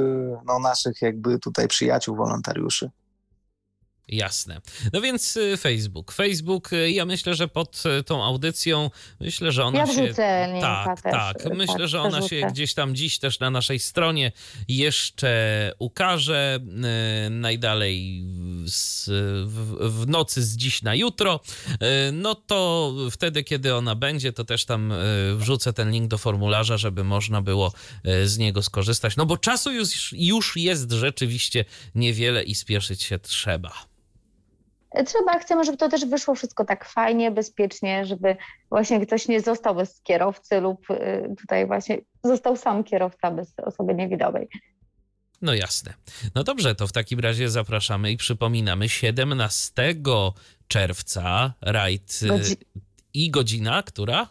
[0.45, 2.91] no, naszych jakby tutaj przyjaciół, wolontariuszy.
[4.09, 4.61] Jasne.
[4.93, 6.13] No więc y, Facebook.
[6.13, 8.91] Facebook, y, ja myślę, że pod y, tą audycją,
[9.21, 9.93] myślę, że ona Ja się...
[9.93, 11.37] wrzucę Tak, też, tak.
[11.55, 14.33] Myślę, tak, że ona się gdzieś tam dziś też na naszej stronie
[14.69, 16.59] jeszcze ukaże.
[17.31, 18.25] Najdalej
[18.67, 19.11] z,
[19.47, 21.41] w, w nocy z dziś na jutro.
[22.13, 24.93] No to wtedy, kiedy ona będzie, to też tam
[25.35, 27.73] wrzucę ten link do formularza, żeby można było
[28.25, 29.17] z niego skorzystać.
[29.17, 33.98] No bo czasu już, już jest rzeczywiście niewiele i spieszyć się trzeba.
[35.07, 38.37] Trzeba, chcemy, żeby to też wyszło wszystko tak fajnie, bezpiecznie, żeby
[38.71, 43.95] właśnie ktoś nie został bez kierowcy lub y, tutaj właśnie został sam kierowca bez osoby
[43.95, 44.49] niewidomej.
[45.43, 45.95] No jasne.
[46.35, 49.95] No dobrze, to w takim razie zapraszamy i przypominamy 17
[50.69, 52.57] czerwca rajd y, Godzi-
[53.15, 54.29] i godzina, która?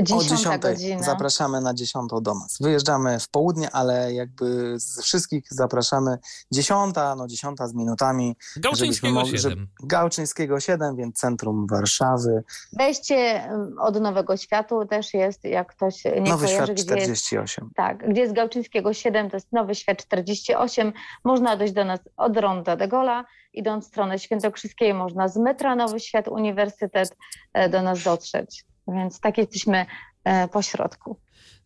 [0.00, 1.02] O Dziesiąta 10 godzina.
[1.02, 2.56] zapraszamy na 10 do nas.
[2.60, 6.18] Wyjeżdżamy w południe, ale jakby z wszystkich zapraszamy
[6.52, 8.36] 10, no 10 z minutami.
[8.56, 9.68] Gałczyńskiego mogli- 7.
[9.82, 12.42] Gałczyńskiego 7, więc centrum Warszawy.
[12.72, 17.24] Wejście ym, od Nowego Światu też jest, jak ktoś nie Nowy kojarzy, Świat gdzie jest,
[17.24, 17.70] 48.
[17.76, 20.92] tak, gdzie jest Gałczyńskiego 7, to jest Nowy Świat 48.
[21.24, 25.76] Można dojść do nas od Ronda de Gola, idąc w stronę Świętokrzyskiej, można z metra
[25.76, 27.16] Nowy Świat Uniwersytet
[27.52, 28.64] e, do nas dotrzeć.
[28.88, 29.86] Więc tak jesteśmy
[30.24, 31.16] e, po środku.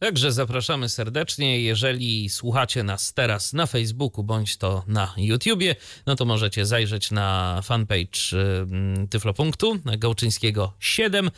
[0.02, 1.60] Także zapraszamy serdecznie.
[1.60, 7.60] Jeżeli słuchacie nas teraz na Facebooku bądź to na YouTubie, no to możecie zajrzeć na
[7.62, 8.18] fanpage
[9.04, 11.30] y, Tyflopunktu Gałczyńskiego 7 y,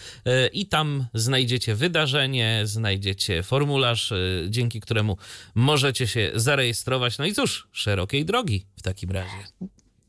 [0.52, 4.12] i tam znajdziecie wydarzenie, znajdziecie formularz,
[4.48, 5.16] dzięki któremu
[5.54, 7.18] możecie się zarejestrować.
[7.18, 9.36] No i cóż, szerokiej drogi w takim razie.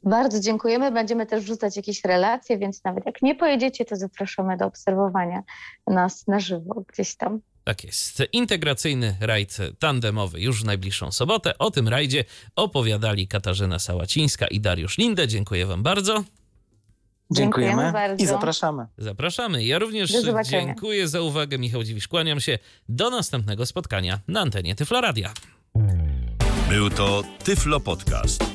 [0.06, 0.92] Bardzo dziękujemy.
[0.92, 5.44] Będziemy też wrzucać jakieś relacje, więc nawet jak nie pojedziecie, to zapraszamy do obserwowania
[5.88, 7.40] nas na żywo gdzieś tam.
[7.64, 8.24] Tak jest.
[8.34, 11.58] Integracyjny rajd tandemowy już w najbliższą sobotę.
[11.58, 12.26] O tym rajdzie
[12.56, 15.28] opowiadali Katarzyna Sałacińska i Dariusz Linde.
[15.28, 16.24] Dziękuję Wam bardzo.
[17.32, 18.24] Dziękujemy Dziękujemy bardzo.
[18.24, 18.86] i zapraszamy.
[18.98, 19.64] Zapraszamy.
[19.64, 20.12] Ja również
[20.50, 21.58] dziękuję za uwagę.
[21.58, 22.60] Michał Dziwisz, kłaniam się.
[22.90, 25.34] Do następnego spotkania na antenie Tyfloradia.
[26.70, 28.55] Był to Tyflo Podcast.